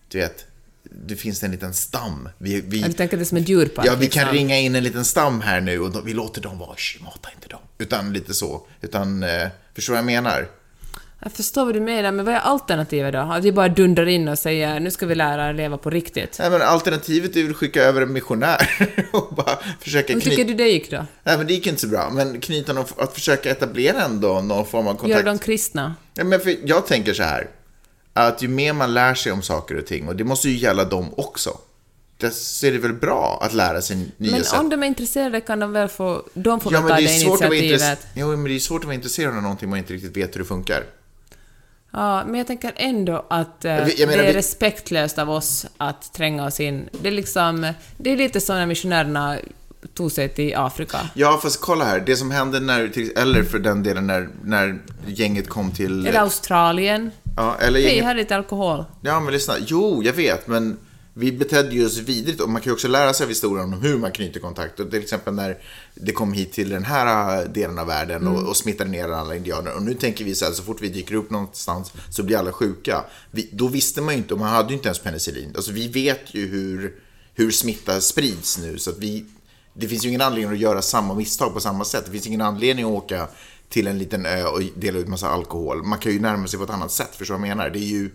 [0.08, 0.45] du vet,
[0.90, 2.28] det finns en liten stam.
[2.38, 3.86] Vi, vi, Ja, du tänker det som ett djurpark?
[3.86, 4.36] Ja, vi kan liksom.
[4.36, 7.48] ringa in en liten stam här nu och då, vi låter dem vara, mata inte
[7.48, 7.60] dem.
[7.78, 8.66] Utan lite så.
[8.80, 10.48] Utan, eh, förstår du vad jag menar?
[11.22, 13.18] Jag förstår vad du menar, men vad är alternativet då?
[13.18, 16.36] Att vi bara dundrar in och säger nu ska vi lära leva på riktigt.
[16.38, 20.36] Nej, men alternativet är väl att skicka över en missionär och bara försöka Hur tycker
[20.36, 20.48] knyta...
[20.48, 21.06] du det gick då?
[21.24, 22.10] Nej, men det gick inte så bra.
[22.12, 25.10] Men knyta någon, att försöka etablera ändå någon form av kontakt.
[25.10, 25.94] Gör de kristna?
[26.14, 27.46] Ja, men för jag tänker så här.
[28.18, 30.84] Att ju mer man lär sig om saker och ting, och det måste ju gälla
[30.84, 31.58] dem också.
[32.32, 34.60] Så är det väl bra att lära sig nya Men sätt.
[34.60, 36.22] om de är intresserade kan de väl få...
[36.34, 37.06] De får Ja, väl men ta det
[37.50, 38.06] det, initiativet.
[38.14, 40.38] Jo, men det är svårt att vara intresserad av någonting man inte riktigt vet hur
[40.40, 40.84] det funkar.
[41.92, 45.66] Ja, men jag tänker ändå att eh, Jag menar, det är vi- respektlöst av oss
[45.76, 46.88] att tränga oss in.
[47.02, 47.72] Det är liksom...
[47.96, 49.38] Det är lite som när missionärerna
[49.94, 50.98] tog sig till Afrika.
[51.14, 52.00] Ja, fast kolla här.
[52.00, 56.06] Det som hände när, eller för den delen när, när gänget kom till...
[56.06, 57.10] Eller Australien.
[57.36, 58.04] Ja, eller gänget...
[58.04, 58.84] här är lite alkohol.
[59.00, 59.54] Ja, men lyssna.
[59.66, 60.76] Jo, jag vet, men
[61.18, 63.82] vi betedde ju oss vidrigt och man kan ju också lära sig av historien om
[63.82, 64.80] hur man knyter kontakt.
[64.80, 65.58] Och till exempel när
[65.94, 69.74] det kom hit till den här delen av världen och, och smittade ner alla indianer.
[69.74, 72.52] Och nu tänker vi så här, så fort vi dyker upp någonstans så blir alla
[72.52, 73.04] sjuka.
[73.30, 75.52] Vi, då visste man ju inte, och man hade ju inte ens penicillin.
[75.56, 76.94] Alltså vi vet ju hur,
[77.34, 79.24] hur smitta sprids nu, så att vi,
[79.74, 82.02] det finns ju ingen anledning att göra samma misstag på samma sätt.
[82.06, 83.28] Det finns ingen anledning att åka
[83.68, 85.82] till en liten ö och dela ut massa alkohol.
[85.82, 87.70] Man kan ju närma sig på ett annat sätt, förstår du vad jag menar?
[87.70, 88.10] Det är ju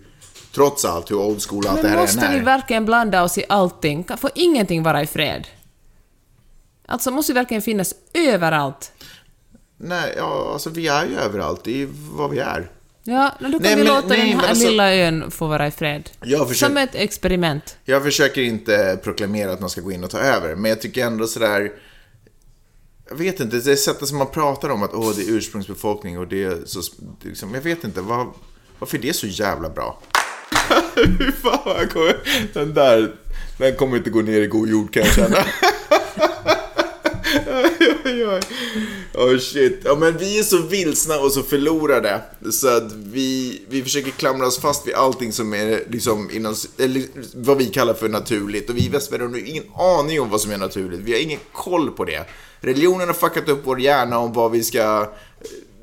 [0.55, 2.43] trots allt hur old school allt det Men här måste än vi är.
[2.43, 4.07] verkligen blanda oss i allting?
[4.17, 5.47] Får ingenting vara i fred?
[6.85, 8.91] Alltså måste vi verkligen finnas överallt?
[9.77, 11.63] Nej, ja, alltså vi är ju överallt.
[11.63, 12.71] Det är ju vad vi är.
[13.03, 15.31] Ja, men då kan Nej, vi men- låta nej, den men här alltså- lilla ön
[15.31, 16.09] få vara i fred.
[16.21, 17.77] Försöker- Som ett experiment.
[17.85, 21.05] Jag försöker inte proklamera att man ska gå in och ta över, men jag tycker
[21.05, 21.71] ändå sådär...
[23.11, 26.27] Jag vet inte, det sättet som man pratar om att åh, det är ursprungsbefolkning och
[26.27, 26.81] det är så...
[26.81, 28.27] är Liksom, jag vet inte, vad,
[28.79, 30.01] varför är det så jävla bra?
[30.95, 32.15] Hur fan vad kommer,
[32.53, 33.15] den där,
[33.57, 35.37] den kommer inte gå ner i god jord kan jag känna.
[37.47, 38.41] Oj, oj, oj.
[39.13, 39.81] Oh shit.
[39.83, 42.21] Ja, men vi är så vilsna och så förlorade.
[42.51, 47.03] Så att vi, vi försöker klamra oss fast vid allting som är liksom inom, eller
[47.35, 48.69] vad vi kallar för naturligt.
[48.69, 50.99] Och vi i västvärlden har ingen aning om vad som är naturligt.
[50.99, 52.25] Vi har ingen koll på det.
[52.59, 55.13] Religionen har fuckat upp vår hjärna om vad vi ska,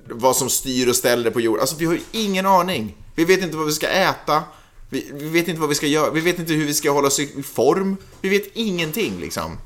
[0.04, 1.60] vad som styr och ställer på jorden.
[1.60, 2.96] Alltså vi har ju ingen aning.
[3.14, 4.42] Vi vet inte vad vi ska äta.
[4.90, 6.10] Vi, vi vet inte vad vi ska göra.
[6.10, 7.96] Vi vet inte hur vi ska hålla oss i form.
[8.20, 9.58] Vi vet ingenting liksom.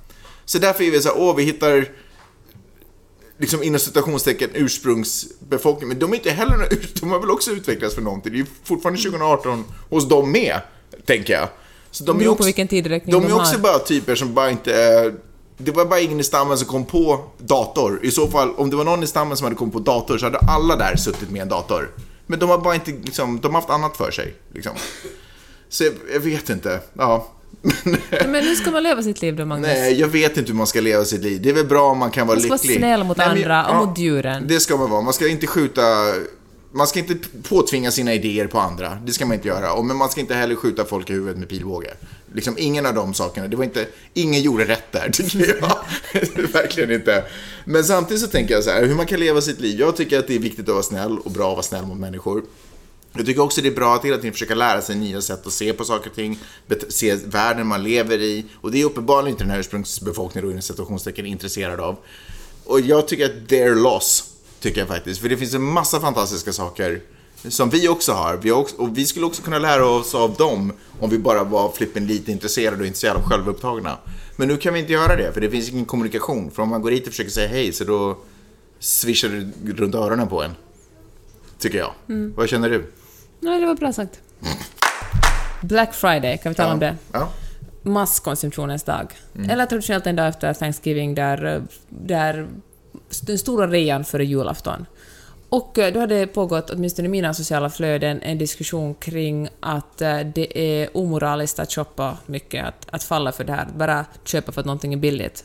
[0.45, 1.89] Så därför är vi så här, åh, vi hittar
[3.43, 5.89] liksom inom citationstecken ursprungsbefolkning.
[5.89, 6.69] Men de är inte heller,
[7.01, 8.33] de har väl också utvecklats för någonting.
[8.33, 10.61] Det är ju fortfarande 2018 hos dem med,
[11.07, 11.49] tänker jag.
[11.91, 14.51] Så de är också, på vilken tideräkning de de är också bara typer som bara
[14.51, 15.15] inte är...
[15.59, 18.01] Det var bara ingen i stammen som kom på dator.
[18.03, 20.27] I så fall, om det var någon i stammen som hade kommit på dator så
[20.27, 21.91] hade alla där suttit med en dator.
[22.27, 24.35] Men de har bara inte, liksom, de har haft annat för sig.
[24.55, 24.73] Liksom.
[25.69, 26.81] Så jag, jag vet inte.
[26.95, 27.29] Ja.
[28.27, 29.69] Men hur ska man leva sitt liv då, Magnus?
[29.69, 31.43] Nej, jag vet inte hur man ska leva sitt liv.
[31.43, 32.77] Det är väl bra om man kan vara Man ska vara lycklig.
[32.79, 34.45] snäll mot Nej, men- andra och mot djuren.
[34.49, 35.01] Det ska man vara.
[35.01, 35.83] Man ska inte skjuta...
[36.75, 37.15] Man ska inte
[37.49, 38.99] påtvinga sina idéer på andra.
[39.07, 39.73] Det ska man inte göra.
[39.73, 41.91] Och, men man ska inte heller skjuta folk i huvudet med pilbåge.
[42.35, 43.49] Liksom ingen av de sakerna.
[43.49, 43.87] Det var inte...
[44.15, 45.77] Ingen gjorde rätt där, tycker jag.
[46.53, 47.25] Verkligen inte.
[47.65, 49.81] Men samtidigt så tänker jag så här, hur man kan leva sitt liv.
[49.81, 51.99] Jag tycker att det är viktigt att vara snäll och bra att vara snäll mot
[51.99, 52.43] människor.
[53.13, 55.53] Jag tycker också det är bra att hela tiden försöka lära sig nya sätt att
[55.53, 56.39] se på saker och ting,
[56.89, 58.45] se världen man lever i.
[58.61, 61.97] Och det är uppenbarligen inte den här ursprungsbefolkningen då, inom situationstecken intresserad av.
[62.65, 64.25] Och jag tycker att they're loss,
[64.61, 65.21] tycker jag faktiskt.
[65.21, 67.01] För det finns en massa fantastiska saker
[67.49, 68.37] som vi också har.
[68.37, 71.73] Vi också, och vi skulle också kunna lära oss av dem om vi bara var
[71.73, 73.99] flippen lite intresserade och inte så jävla självupptagna.
[74.37, 76.51] Men nu kan vi inte göra det, för det finns ingen kommunikation.
[76.51, 78.19] För om man går hit och försöker säga hej, så då
[78.79, 80.55] svischar det runt öronen på en.
[81.59, 81.93] Tycker jag.
[82.37, 82.85] Vad känner du?
[83.43, 84.21] Nej, det var bra sagt.
[85.61, 86.97] Black Friday, kan vi tala om det?
[87.13, 87.29] Ja.
[87.83, 89.13] Masskonsumtionens dag.
[89.35, 89.51] Mm.
[89.51, 92.49] Eller traditionellt en dag efter Thanksgiving där, där
[93.23, 94.87] den stora rean före julafton.
[95.49, 100.03] Och eh, då har det pågått, åtminstone i mina sociala flöden, en diskussion kring att
[100.03, 104.53] eh, det är omoraliskt att shoppa mycket, att, att falla för det här, bara köpa
[104.53, 105.45] för att någonting är billigt.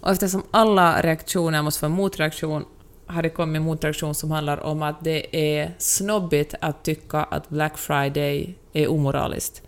[0.00, 2.64] Och eftersom alla reaktioner måste få en motreaktion
[3.08, 7.48] har det kommit en motreaktion som handlar om att det är snobbigt att tycka att
[7.48, 9.62] Black Friday är omoraliskt.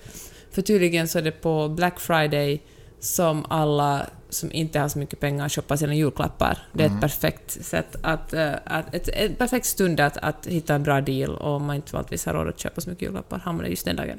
[0.51, 2.63] För tydligen så är det på Black Friday
[3.01, 6.59] som alla som inte har så mycket pengar shoppar sina julklappar.
[6.73, 10.75] Det är ett perfekt sätt att, eh, att ett, ett perfekt stund att, att hitta
[10.75, 13.39] en bra deal och om man inte vanligtvis har råd att köpa så mycket julklappar
[13.39, 14.19] hamnar det just den dagen.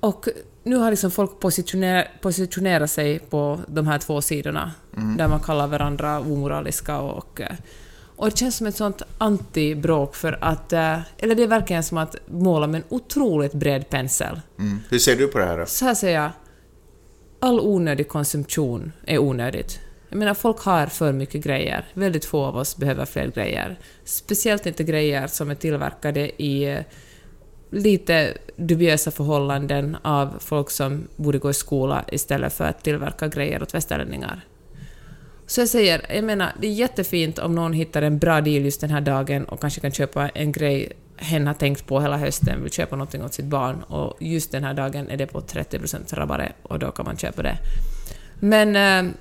[0.00, 0.28] Och
[0.62, 4.72] nu har liksom folk positioner, positionerat sig på de här två sidorna,
[5.16, 7.56] där man kallar varandra omoraliska och, eh,
[8.18, 11.98] och det känns som ett sånt antibråk för att, eh, eller det är verkligen som
[11.98, 14.40] att måla med en otroligt bred pensel.
[14.58, 14.80] Mm.
[14.90, 15.66] Hur ser du på det här då?
[15.66, 16.30] Så här säger jag,
[17.40, 19.80] all onödig konsumtion är onödigt.
[20.08, 21.84] Jag menar, folk har för mycket grejer.
[21.94, 23.78] Väldigt få av oss behöver fler grejer.
[24.04, 26.80] Speciellt inte grejer som är tillverkade i eh,
[27.70, 33.62] lite dubiösa förhållanden av folk som borde gå i skola istället för att tillverka grejer
[33.62, 34.44] åt västerlänningar.
[35.48, 38.80] Så jag säger, jag menar, det är jättefint om någon hittar en bra deal just
[38.80, 42.62] den här dagen och kanske kan köpa en grej hen har tänkt på hela hösten,
[42.62, 46.14] vill köpa någonting åt sitt barn och just den här dagen är det på 30%
[46.14, 47.58] rabatt och då kan man köpa det.
[48.40, 49.12] Men, eh,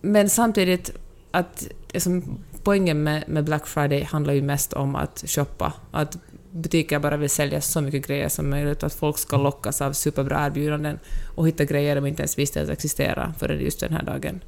[0.00, 0.90] men samtidigt,
[1.30, 5.72] att liksom, poängen med, med Black Friday handlar ju mest om att shoppa.
[5.90, 6.18] Att
[6.50, 10.46] butiker bara vill sälja så mycket grejer som möjligt att folk ska lockas av superbra
[10.46, 10.98] erbjudanden
[11.34, 14.40] och hitta grejer de inte ens visste att existera förrän just den här dagen.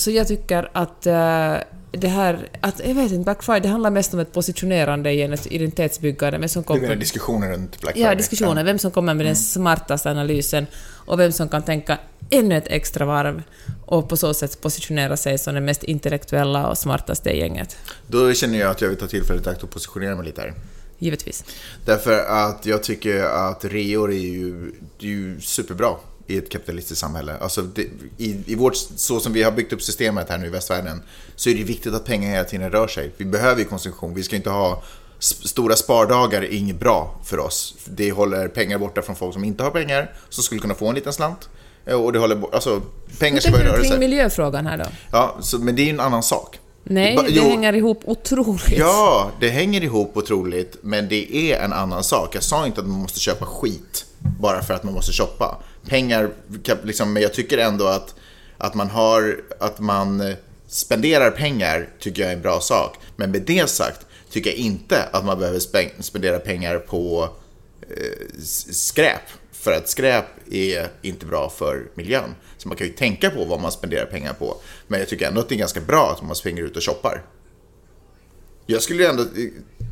[0.00, 1.56] Så jag tycker att eh,
[1.92, 5.32] det här, att, jag vet inte, Black Friday det handlar mest om ett positionerande igen,
[5.32, 6.38] ett identitetsbyggande.
[6.38, 8.10] Men som Du menar kommer, diskussionen runt Black Friday?
[8.10, 11.98] ja, diskussionen, vem som kommer med den smartaste analysen och vem som kan tänka
[12.30, 13.42] ännu ett extra varv
[13.86, 17.76] och på så sätt positionera sig som den mest intellektuella och smartaste i gänget.
[18.06, 20.54] Då känner jag att jag vill ta tillfället i akt och positionera mig lite här.
[20.98, 21.44] Givetvis.
[21.84, 25.94] Därför att jag tycker att reor är ju, är ju superbra
[26.30, 27.36] i ett kapitalistiskt samhälle.
[27.40, 27.82] Alltså det,
[28.16, 31.02] i, I vårt, så som vi har byggt upp systemet här nu i västvärlden,
[31.36, 33.12] så är det viktigt att pengar hela tiden rör sig.
[33.16, 34.14] Vi behöver ju konsumtion.
[34.14, 34.82] Vi ska inte ha
[35.20, 37.74] stora spardagar, är inget bra för oss.
[37.84, 40.94] Det håller pengar borta från folk som inte har pengar, som skulle kunna få en
[40.94, 41.48] liten slant.
[41.86, 42.82] Eh, Och det håller bort, alltså
[43.18, 44.84] pengar ska i tänker du kring miljöfrågan här då?
[45.12, 46.58] Ja, så, men det är ju en annan sak.
[46.84, 47.42] Nej, det jo.
[47.42, 48.78] hänger ihop otroligt.
[48.78, 52.34] Ja, det hänger ihop otroligt, men det är en annan sak.
[52.34, 54.04] Jag sa inte att man måste köpa skit
[54.38, 55.62] bara för att man måste shoppa.
[55.88, 56.30] Pengar,
[56.82, 58.14] liksom, men jag tycker ändå att,
[58.58, 62.96] att man har, att man eh, spenderar pengar tycker jag är en bra sak.
[63.16, 65.58] Men med det sagt tycker jag inte att man behöver
[66.02, 67.28] spendera pengar på
[67.82, 68.40] eh,
[68.72, 69.22] skräp.
[69.52, 72.34] För att skräp är inte bra för miljön.
[72.56, 74.56] Så man kan ju tänka på vad man spenderar pengar på.
[74.88, 77.22] Men jag tycker ändå att det är ganska bra att man springer ut och shoppar.
[78.70, 79.24] Jag skulle ju ändå,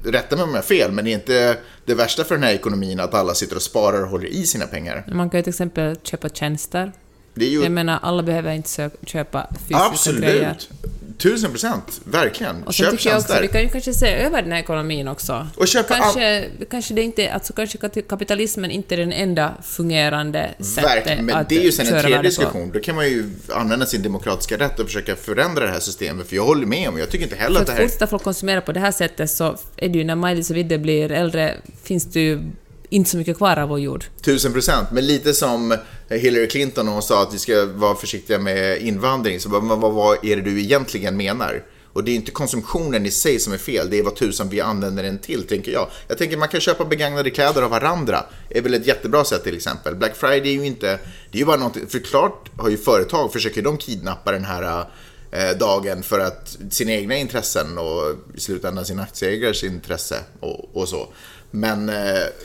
[0.04, 3.00] rätta mig om jag har fel, men är inte det värsta för den här ekonomin
[3.00, 5.04] att alla sitter och sparar och håller i sina pengar?
[5.12, 6.92] Man kan ju till exempel köpa tjänster.
[7.34, 10.50] Det ju Jag menar, alla behöver inte köpa fysiska grejer.
[10.50, 10.70] absolut,
[11.18, 12.62] tusen procent, verkligen.
[12.62, 13.42] Och Köp tycker jag också, tjänster.
[13.42, 15.46] vi kan ju kanske se över den här ekonomin också.
[15.56, 20.84] Och köpa kanske, kanske det inte, alltså kanske kapitalismen inte är den enda fungerande sättet
[20.84, 22.70] Verkligen, men att det är ju sen en tredje diskussion.
[22.74, 26.28] Då kan man ju använda sin demokratiska rätt och försöka förändra det här systemet.
[26.28, 27.82] För jag håller med om, jag tycker inte heller För att det här...
[27.82, 30.78] fortsätta folk konsumera på det här sättet så är det ju när Maj-Lis och Vidde
[30.78, 32.40] blir äldre finns det ju
[32.88, 34.04] inte så mycket kvar av vår jord.
[34.22, 35.76] Tusen procent, men lite som
[36.08, 39.40] Hillary Clinton när hon sa att vi ska vara försiktiga med invandring.
[39.40, 41.62] Så men vad, vad är det du egentligen menar?
[41.92, 44.60] Och det är inte konsumtionen i sig som är fel, det är vad tusan vi
[44.60, 45.88] använder den till, tänker jag.
[46.08, 48.24] Jag tänker man kan köpa begagnade kläder av varandra.
[48.48, 49.94] Det är väl ett jättebra sätt till exempel.
[49.94, 50.86] Black Friday är ju inte,
[51.30, 54.86] det är ju bara någonting, för klart har ju företag, försöker de kidnappa den här
[55.30, 60.88] eh, dagen för att sina egna intressen och i slutändan sina aktieägares intresse och, och
[60.88, 61.08] så.
[61.50, 61.94] Men, eh,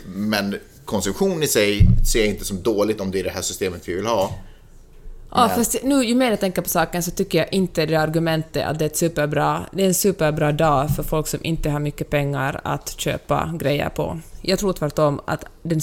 [0.05, 3.87] men konsumtion i sig ser jag inte som dåligt om det är det här systemet
[3.89, 4.31] vi vill ha.
[5.35, 8.65] Ja, fast nu ju mer jag tänker på saken så tycker jag inte det argumentet
[8.65, 11.79] att det är ett superbra, det är en superbra dag för folk som inte har
[11.79, 14.19] mycket pengar att köpa grejer på.
[14.41, 15.81] Jag tror tvärtom att den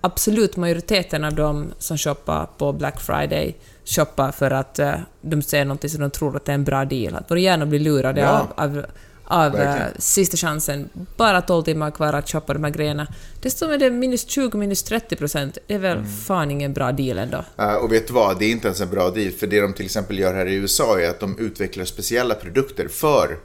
[0.00, 5.64] absolut majoriteten av de som shoppar på Black Friday shoppar för att eh, de ser
[5.64, 7.14] någonting som de tror att det är en bra deal.
[7.14, 8.48] Att vara gärna bli lurade Ja.
[8.56, 8.84] av, av,
[9.24, 10.00] av eh, Verkligen.
[10.00, 13.06] sista chansen, bara 12 timmar kvar att shoppa de här grejerna.
[13.42, 15.58] Dessutom är det minus 20, minus 30 procent.
[15.66, 16.10] Det är väl Mm.
[16.10, 17.44] fan ingen bra deal ändå.
[17.58, 19.30] Eh, Och vet du vad, det är inte ens en bra deal.
[19.32, 22.88] För det de till exempel gör här i USA är att de utvecklar speciella produkter
[22.88, 23.38] för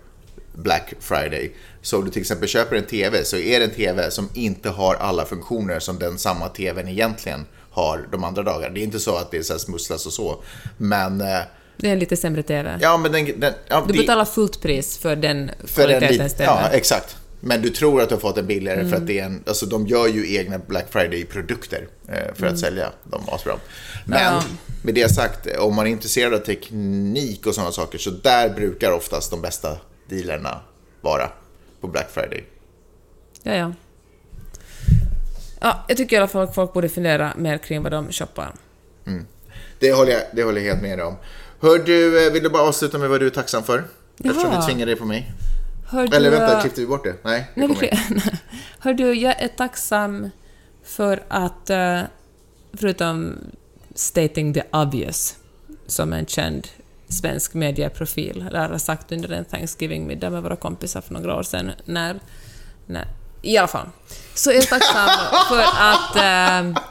[0.54, 1.56] Black Friday.
[1.82, 4.70] Så om du till exempel köper en TV så är det en TV som inte
[4.70, 8.74] har alla funktioner som den samma TVn egentligen har de andra dagarna.
[8.74, 10.44] Det är inte så att det är så här smusslas och så.
[10.78, 11.40] Men, eh,
[11.82, 12.78] Det är lite sämre TV.
[12.82, 13.40] ja men den...
[13.40, 16.44] den ja, Du betalar fullt pris för den för en kvalitetens lit- TV.
[16.52, 17.16] Ja, exakt.
[17.42, 18.90] Men du tror att du har fått en billigare Mm.
[18.90, 22.60] för att det är en, alltså de gör ju egna Black Friday-produkter eh, för att
[22.60, 23.54] sälja dem asbra.
[24.06, 24.34] Men Mm.
[24.34, 24.44] Ja.
[24.84, 28.92] med det sagt, om man är intresserad av teknik och sådana saker så där brukar
[28.92, 29.78] oftast de bästa
[30.10, 30.62] dealerna
[31.02, 31.30] vara
[31.82, 32.44] på Black Friday.
[33.44, 33.74] ja, ja.
[35.62, 38.54] Ja, jag tycker i alla fall att folk borde fundera mer kring vad de shoppar.
[39.80, 41.16] Det håller jag, det håller jag helt med om.
[41.62, 43.84] Hör du, eh, vill du bara avsluta med vad du är tacksam för?
[44.18, 44.60] Eftersom Jaha.
[44.60, 45.32] vi tvingar dig på mig.
[45.88, 47.16] Hör du, Eller vänta, eh, klippte vi bort det?
[47.24, 48.40] Nej, det Nej, kommer.
[48.80, 50.30] Hör du, jag är tacksam
[50.84, 52.02] för att, eh,
[52.74, 53.38] förutom
[53.96, 55.36] stating the obvious,
[55.88, 56.68] som en känd
[57.08, 61.72] svensk medieprofil lär ha sagt under en Thanksgiving-middag med våra kompisar för några år sedan,
[61.86, 62.20] när,
[62.86, 63.08] när
[63.42, 63.88] i alla fall.
[64.34, 65.10] Så är jag tacksam
[65.50, 66.16] för att...
[66.16, 66.82] Eh,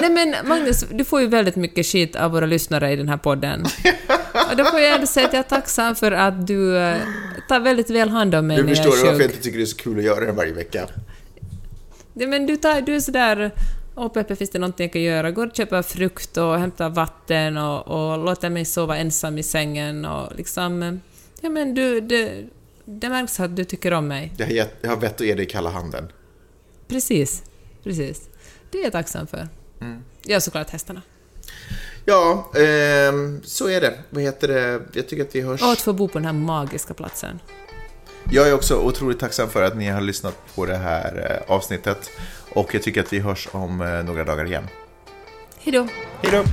[0.00, 3.16] nej men Magnus, du får ju väldigt mycket skit av våra lyssnare i den här
[3.16, 3.64] podden.
[4.50, 6.96] Och då får jag ändå säga att jag är tacksam för att du eh,
[7.48, 9.30] tar väldigt väl hand om mig Du när jag förstår är varför jag sjuk.
[9.30, 10.86] inte tycker det är så kul att göra det varje vecka.
[12.14, 13.50] Ja, men du, tar, du är sådär...
[13.94, 15.30] Åh Peppe, finns det någonting jag kan göra?
[15.30, 20.04] Går och köper frukt och hämtar vatten och, och låter mig sova ensam i sängen
[20.04, 20.82] och liksom...
[20.82, 20.92] eh,
[21.40, 22.30] Ja men du, det,
[22.88, 24.32] det märks att du tycker om mig.
[24.36, 26.12] Jag har, gett, jag har vett att ge dig kalla handen.
[26.88, 27.42] Precis.
[27.84, 28.28] Precis.
[28.70, 29.48] Det är jag tacksam för.
[29.80, 30.02] Mm.
[30.24, 31.02] Ja, såklart hästarna.
[32.04, 33.98] Ja, ehm, så är det.
[34.10, 34.82] Vad heter det?
[34.92, 35.62] Jag tycker att vi hörs.
[35.62, 37.40] Och att få bo på den här magiska platsen.
[38.32, 42.10] Jag är också otroligt tacksam för att ni har lyssnat på det här eh, avsnittet.
[42.50, 44.66] Och jag tycker att vi hörs om eh, några dagar igen.
[45.58, 45.88] Hejdå!
[46.22, 46.44] Hej då!